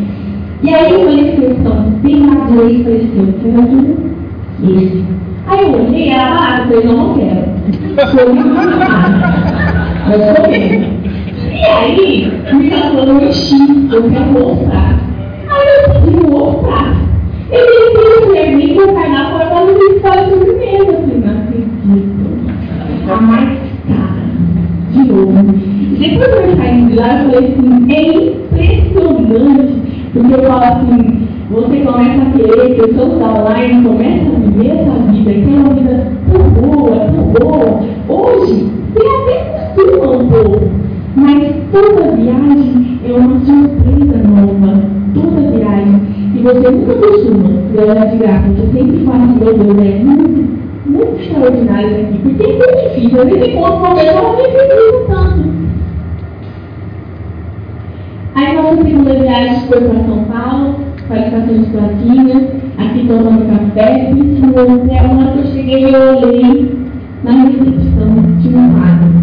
[0.63, 5.05] E aí eu falei assim, então, bem lá direito, falei assim, eu quero esse.
[5.47, 7.55] Aí eu olhei, era barato, eu falei, não, não quero.
[8.11, 8.79] Foi muito
[10.09, 10.95] Mas comer.
[11.53, 14.99] E aí, me falando, eu enchi, eu quero mostrar.
[15.49, 17.04] Aí eu pedi um outro prato.
[17.55, 20.85] Ele disse para mim que o cardápio era para não para sobremesa.
[20.85, 22.25] Eu falei, não acredito.
[23.09, 24.25] A mais cara.
[24.91, 25.39] De novo.
[25.99, 29.75] Depois que eu saí de lá, eu falei assim, é impressionante.
[30.13, 34.71] Porque eu falo assim, você começa a querer que o seu salário comece a viver
[34.71, 37.81] essa vida, que é uma vida tão boa, tão boa.
[38.09, 39.37] Hoje, você até
[39.75, 40.71] costuma um pouco,
[41.15, 44.24] mas toda viagem é uma surpresa
[46.55, 48.49] você nunca costuma ganhar de graça.
[48.49, 52.19] Você sempre fala assim, meu Deus, é muito, muito extraordinário aqui.
[52.23, 53.23] Porque é muito difícil.
[53.23, 55.55] Às vezes, enquanto uma pessoa nem precisa tanto.
[58.37, 60.75] Aí nossa segunda viagem foi para São Paulo,
[61.09, 62.43] para a estação de Platina,
[62.79, 65.15] aqui tomando café, piscina, hotel.
[65.15, 66.79] Na hora que eu cheguei, eu olhei
[67.25, 69.15] na recepção de um lado.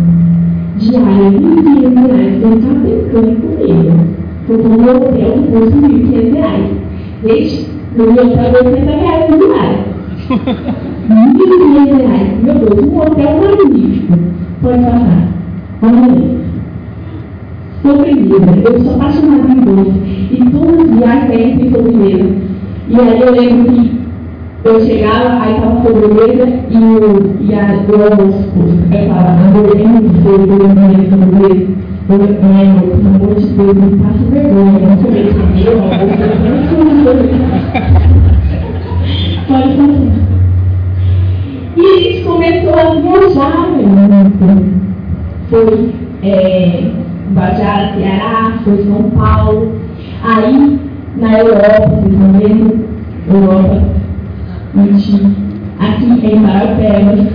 [0.77, 3.91] Diária, 20 reais, eu estava brincando comigo.
[4.47, 6.90] Foi para um hotel que custa 1.500 reais.
[7.23, 9.85] Gente, no meu hotel, 80 reais por diária.
[11.09, 12.43] 1.500 reais.
[12.43, 14.17] Meu Deus, um hotel magnífico.
[14.61, 15.27] Pode passar.
[15.81, 16.41] Vamos ver
[17.83, 18.59] sobremesa.
[18.63, 19.91] Eu sou apaixonada em doce.
[20.31, 22.29] E todas as viagens têm tem sobremesa.
[22.87, 24.01] E aí eu lembro que
[24.63, 28.49] eu chegava, aí estava sobremesa e, o, e a, o almoço.
[28.91, 31.90] Eu falava, eu não sei sobremesa, sobremesa.
[32.09, 34.79] Eu lembro, pelo amor de Deus, me passa vergonha.
[34.81, 36.11] Não sei o meu almoço.
[39.47, 40.31] Pode passar.
[41.77, 44.81] E a gente começou a viajar muito.
[45.49, 45.91] Foi.
[46.23, 46.83] É,
[47.33, 49.71] Guajara, Ceará, foi São Paulo.
[50.23, 50.79] Aí,
[51.17, 52.55] na Europa, vocês vão ver,
[53.27, 53.81] Europa,
[54.77, 55.29] antiga.
[55.79, 57.27] Aqui em Parapebas.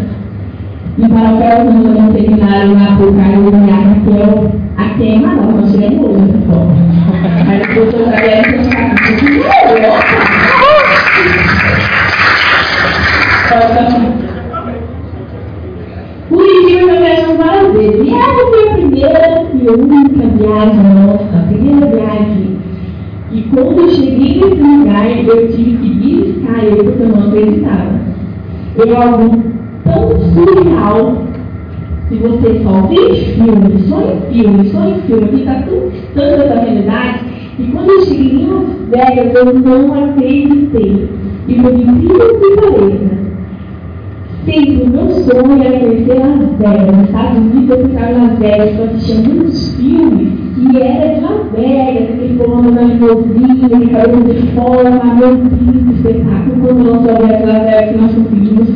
[0.98, 3.94] Em Parapebas, nós vamos terminar lá por Carlos e a Raquel.
[3.96, 4.25] Aqui é
[28.86, 29.42] Eu, algum,
[29.82, 31.16] tão surreal.
[32.08, 36.60] Se você só vê filme, só em filme, só em filme, está tão distante da
[36.60, 37.20] realidade,
[37.58, 41.08] e quando eu cheguei em Las Vegas, eu não acreditei.
[41.48, 43.16] E por incrível que pareça,
[44.44, 46.96] sempre o meu sonho era conhecer Las Vegas.
[46.96, 51.20] Nos Estados Unidos, eu fui para Las Vegas para assistir muitos filmes que era de
[51.20, 56.66] Las Vegas, aquele povo na limousine, aquele cabelo de forma, meu Deus, que espetáculo.
[56.66, 58.68] Quando nós soubemos Vegas que nós conseguimos,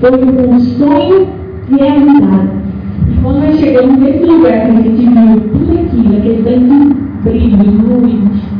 [0.00, 0.10] foi
[0.48, 1.26] um sonho
[1.70, 2.50] realizado.
[3.10, 7.56] E quando nós chegamos nesse lugar que a gente viu tudo aquilo, aquele tanto brilho,
[7.58, 8.14] luz,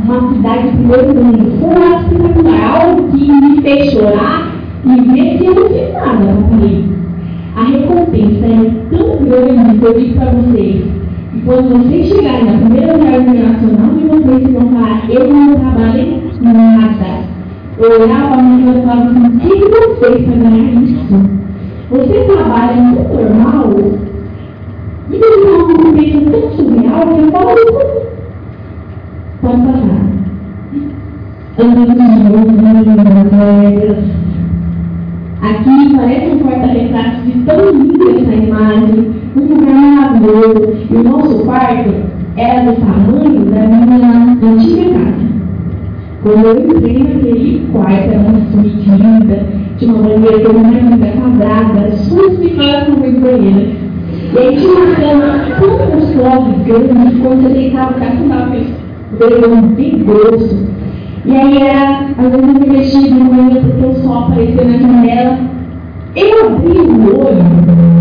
[0.04, 4.52] uma cidade primeiro mundo, foi algo espetacular, algo que me fez chorar
[4.84, 6.92] e ver que eu nada comigo.
[7.56, 11.01] A recompensa é tão grande que eu digo para vocês.
[11.34, 16.22] E quando vocês chegarem na primeira viagem internacional de vocês, vão falar, eu não trabalhei
[16.42, 17.24] nada.
[17.78, 21.16] Eu olhava para mim e falava assim, o que você fez para ganhar isso?
[21.90, 23.66] Você trabalha muito normal
[25.10, 27.54] e você tem uma recompensa tão surreal que eu falo,
[29.40, 30.02] pode passar.
[31.58, 32.52] Andando de novo,
[35.42, 40.72] Aqui parece um porta-retrato de tão linda essa imagem, um maravilhoso.
[40.90, 41.90] E o nosso quarto
[42.36, 45.32] era do tamanho da minha antiga casa.
[46.22, 49.46] Quando eu entrei naquele quarto, era uma suíte linda,
[49.78, 53.82] tinha uma banheira que uma linda, quadrada, suas pequenas com banheira.
[54.32, 59.62] E aí tinha uma cama tão gostosa grande, quando você deitava, o cara dava aquele
[59.76, 60.66] bem grosso.
[61.24, 64.78] E aí era, às vezes eu me mexia de manhã porque o sol aparecia na
[64.78, 65.38] janela.
[66.16, 67.91] Eu abri o olho,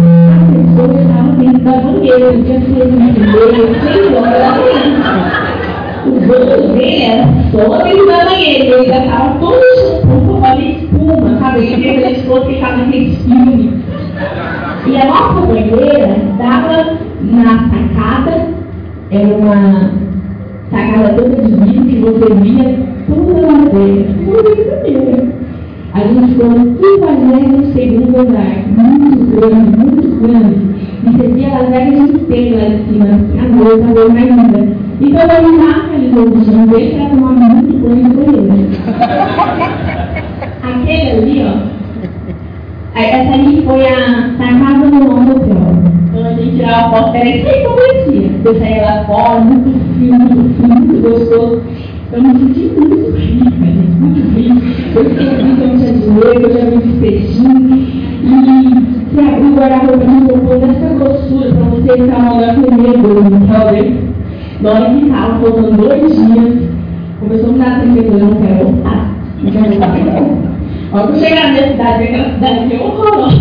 [0.81, 4.81] a pessoa estava dentro da banheira, no dia seis e meia, seis horas da manhã.
[6.03, 9.61] O banho dele era só dentro da banheira, ele já estava todo
[10.01, 11.73] shampoo, com espuma, sabe?
[11.73, 13.83] Aquele esposo que estava naquele filme.
[14.87, 18.47] E a nossa banheira dava na sacada,
[19.11, 19.91] era uma
[20.71, 25.40] sacada toda de vidro que você via toda a madeira, toda a primeira.
[25.93, 30.55] A gente ficou no 52 segundo andar, muito grande, muito grande.
[31.03, 34.61] E você via as vegas inteiras lá de cima, a noite, a noite ainda.
[35.01, 38.69] Então eu já aqueles outros ver para tomar muito banho de banheiro.
[40.63, 41.81] Aquele ali, ó.
[42.93, 45.57] Essa ali foi a sacada do nosso hotel.
[46.09, 48.31] Então a gente tirava a foto, era isso aí que eu conhecia.
[48.45, 51.61] Eu saía lá fora, muito frio, muito frio, muito gostoso.
[52.13, 53.45] Eu me senti muito rica,
[53.99, 54.55] muito rica.
[54.95, 57.39] Eu esqueci que eu tinha dinheiro, eu já me despedi.
[58.21, 58.27] E
[59.13, 63.87] se abriu o guarda-roupa de isopor dessa grossura para você mandando primeiro no Helder.
[64.59, 66.69] Na hora que estava, faltando dois dias,
[67.21, 69.01] começou a me dar tristeza, eu não quero voltar.
[69.41, 70.51] Não quero voltar para.
[70.93, 73.37] Olha que eu chegar na minha cidade, aquela cidade que é horrorosa.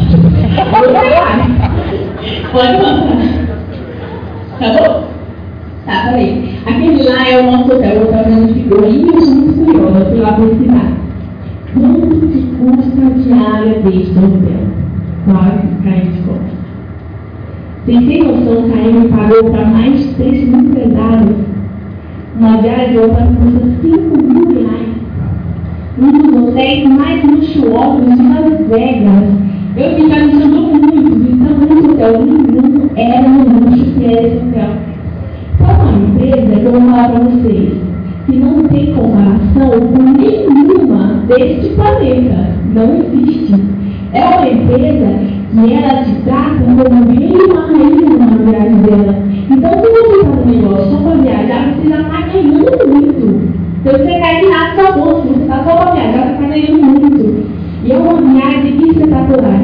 [2.52, 3.18] Pode contar.
[4.60, 5.09] Tá bom?
[5.86, 6.58] Tá, peraí.
[6.66, 8.84] Aquele lá é o nosso hotel, o hotel que a gente ficou.
[8.84, 10.92] E eu sou muito curiosa, eu fui lá pesquisar.
[11.72, 14.60] Quanto que custa a diária deste hotel?
[15.24, 16.60] Claro que Caio de conta.
[17.86, 21.36] Vocês têm noção, Caio me pagou para mais de 3 mil empresários.
[22.38, 24.88] Uma diária de hotel custa 5 mil reais.
[25.98, 29.24] Um dos hotéis mais luxuosos de Las Vegas.
[29.76, 34.89] Eu me imaginando muito, visitando um hotel mundo, era um luxo que era esse hotel
[36.20, 37.72] empresa que eu vou falar para vocês
[38.26, 42.50] que não tem comparação com nenhuma deste planeta.
[42.74, 43.54] Não existe.
[44.12, 45.18] É uma empresa
[45.52, 49.14] que ela te trata como bem uma rainha na viagem dela.
[49.50, 53.50] Então, se você faz um negócio só para viajar, você já está ganhando muito.
[53.80, 57.50] Então, você cai nada só bolsa, você está só para viajar, você está ganhando muito.
[57.84, 59.60] E é uma viagem espetacular.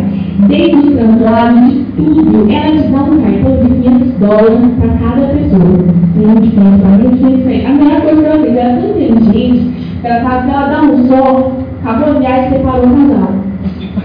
[0.49, 5.26] Desde o translado, de tudo, ela te dá um cartão de 500 dólares para cada
[5.28, 7.66] pessoa muito tempo.
[7.66, 9.61] A melhor coisa ela fez, ela é tão inteligente,
[10.05, 13.32] ela sabe que ela dá um sol, acabou a viagem e separou o casal.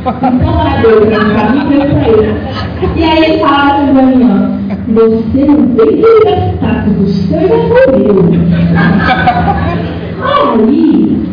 [0.01, 2.31] Então ela deu para mim, deu para ele.
[2.95, 4.61] E aí ele fala para mim, ó,
[4.93, 7.91] você não veio que gastar tudo seu já foi
[10.23, 11.30] Aí,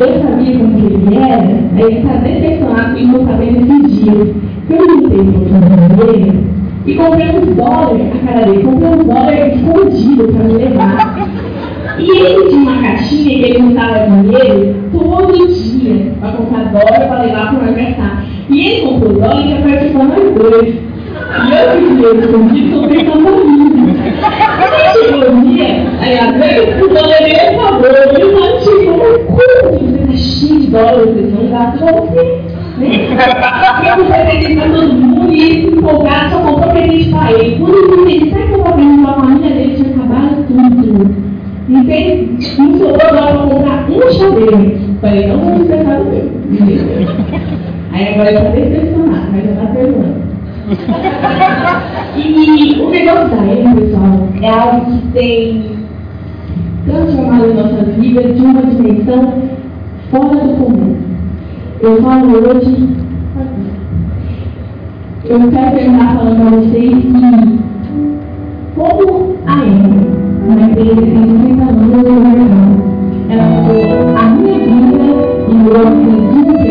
[0.00, 1.42] eu sabia como ele era,
[1.76, 4.28] aí ele está decepcionado e não sabendo dias.
[4.70, 6.50] Eu não tenho dinheiro
[6.86, 11.28] e comprei uns dólares, a cara dele, comprei uns dólares escondidos para me levar.
[11.98, 17.22] E ele tinha uma caixinha que ele juntava dinheiro todo dia para comprar dólar para
[17.22, 18.24] levar para o gastar.
[18.48, 20.89] E ele comprou dólar e participou nós dois.
[21.30, 23.94] E eu dinheiro escondido comprei tamborim.
[24.20, 26.32] Quando chegou o dia, aí a
[26.82, 27.82] o dólar ele falou,
[28.14, 32.42] ele não você está cheio de dólares, não gasta você?
[32.78, 32.88] Né?
[33.86, 37.58] Eu fui presente para todo mundo e ele empolgado, só comprou presente para ele.
[37.58, 39.74] Quando eu disse, que eu presente para a família dele?
[39.76, 41.14] Tinha acabado tudo.
[41.68, 44.78] E tem, não sobrou agora para comprar um chaveiro.
[45.00, 46.30] Falei, não vou estressar do meu.
[47.92, 50.29] Aí agora ele está decepcionado, mas já está perdoando.
[52.16, 55.80] E o negócio da ele, pessoal, é algo que tem
[56.86, 59.34] transformado nossas vidas de uma dimensão
[60.10, 60.96] fora do comum.
[61.80, 62.88] Eu falo hoje,
[65.24, 67.58] eu quero terminar falando para vocês que,
[68.76, 72.90] como a Emma, uma empresa que tem 60 anos no mercado,
[73.28, 73.82] ela mudou
[74.16, 75.10] a minha vida
[75.48, 75.86] e mudou
[76.32, 76.70] vida de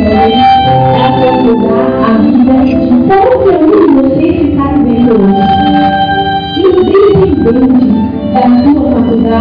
[0.99, 2.75] ela pode mudar a vida de
[3.07, 3.88] qualquer um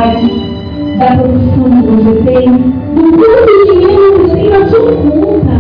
[0.09, 2.53] da profissão que você tem,
[2.95, 5.57] do quanto dinheiro você tem na sua conta.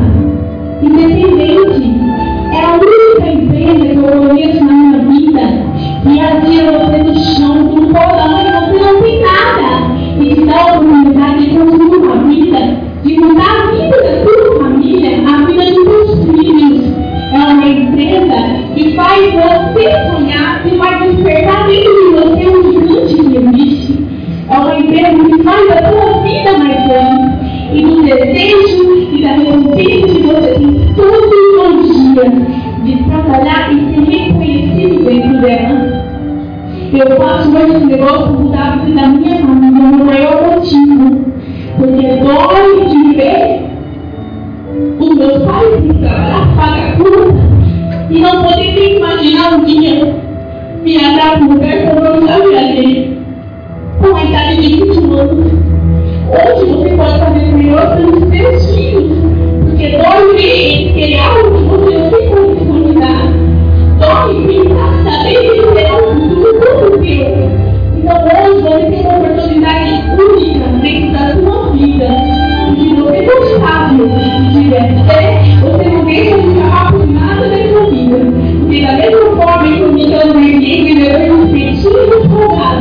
[0.82, 1.98] Independente.
[2.50, 5.68] É a única empresa que eu conheço na minha vida
[6.02, 9.68] que atira você no chão com um porão e você não tem nada.
[10.18, 12.60] E te dá a oportunidade de construir uma vida,
[13.04, 16.80] de mudar a vida da sua família, a vida dos seus filhos.
[17.32, 18.36] É uma empresa
[18.74, 23.77] que faz você sonhar e vai despertar dentro de você um gigante que.
[24.50, 27.48] É uma empresa que faz a sua vida mais feliz.
[27.70, 32.32] E do desejo e da recompensa que você tem todos os dias
[32.84, 36.08] de trabalhar e ser reconhecido dentro dela.
[36.94, 41.26] Eu faço hoje esse negócio mudar da minha família no maior motivo.
[41.76, 43.68] Porque dói de ver
[44.98, 47.48] os meus pais que trabalhar, pagar conta
[48.10, 50.28] e não poder imaginar um dia
[50.84, 53.07] viajar para um lugar como eu já viajei
[54.00, 55.52] com a idade de 21 anos.
[56.30, 59.18] Hoje você pode fazer o melhor pelos seus filhos,
[59.64, 63.48] porque dói ver eles querer algo que você não tem condição de dar.
[63.98, 67.68] Dói pensar, saber que terão um futuro todo seu.
[67.98, 72.08] Então hoje você tem uma oportunidade única dentro da sua vida.
[72.78, 76.48] Se você for estável e tiver fé, você não deixa de
[76.92, 78.18] por nada da sua vida.
[78.60, 82.77] Porque da mesma forma que o Miguel Vermelho levou um petinho folgado, quando a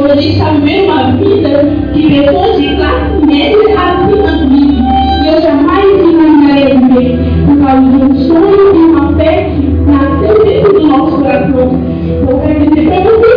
[0.00, 4.82] gente está vivendo uma vida que pessoas de classe média acima vive.
[5.22, 10.44] E eu jamais imaginaria viver por causa de um sonho e uma fé que nasceu
[10.44, 11.80] dentro do nosso coração.
[12.28, 13.33] Eu quero dizer para vocês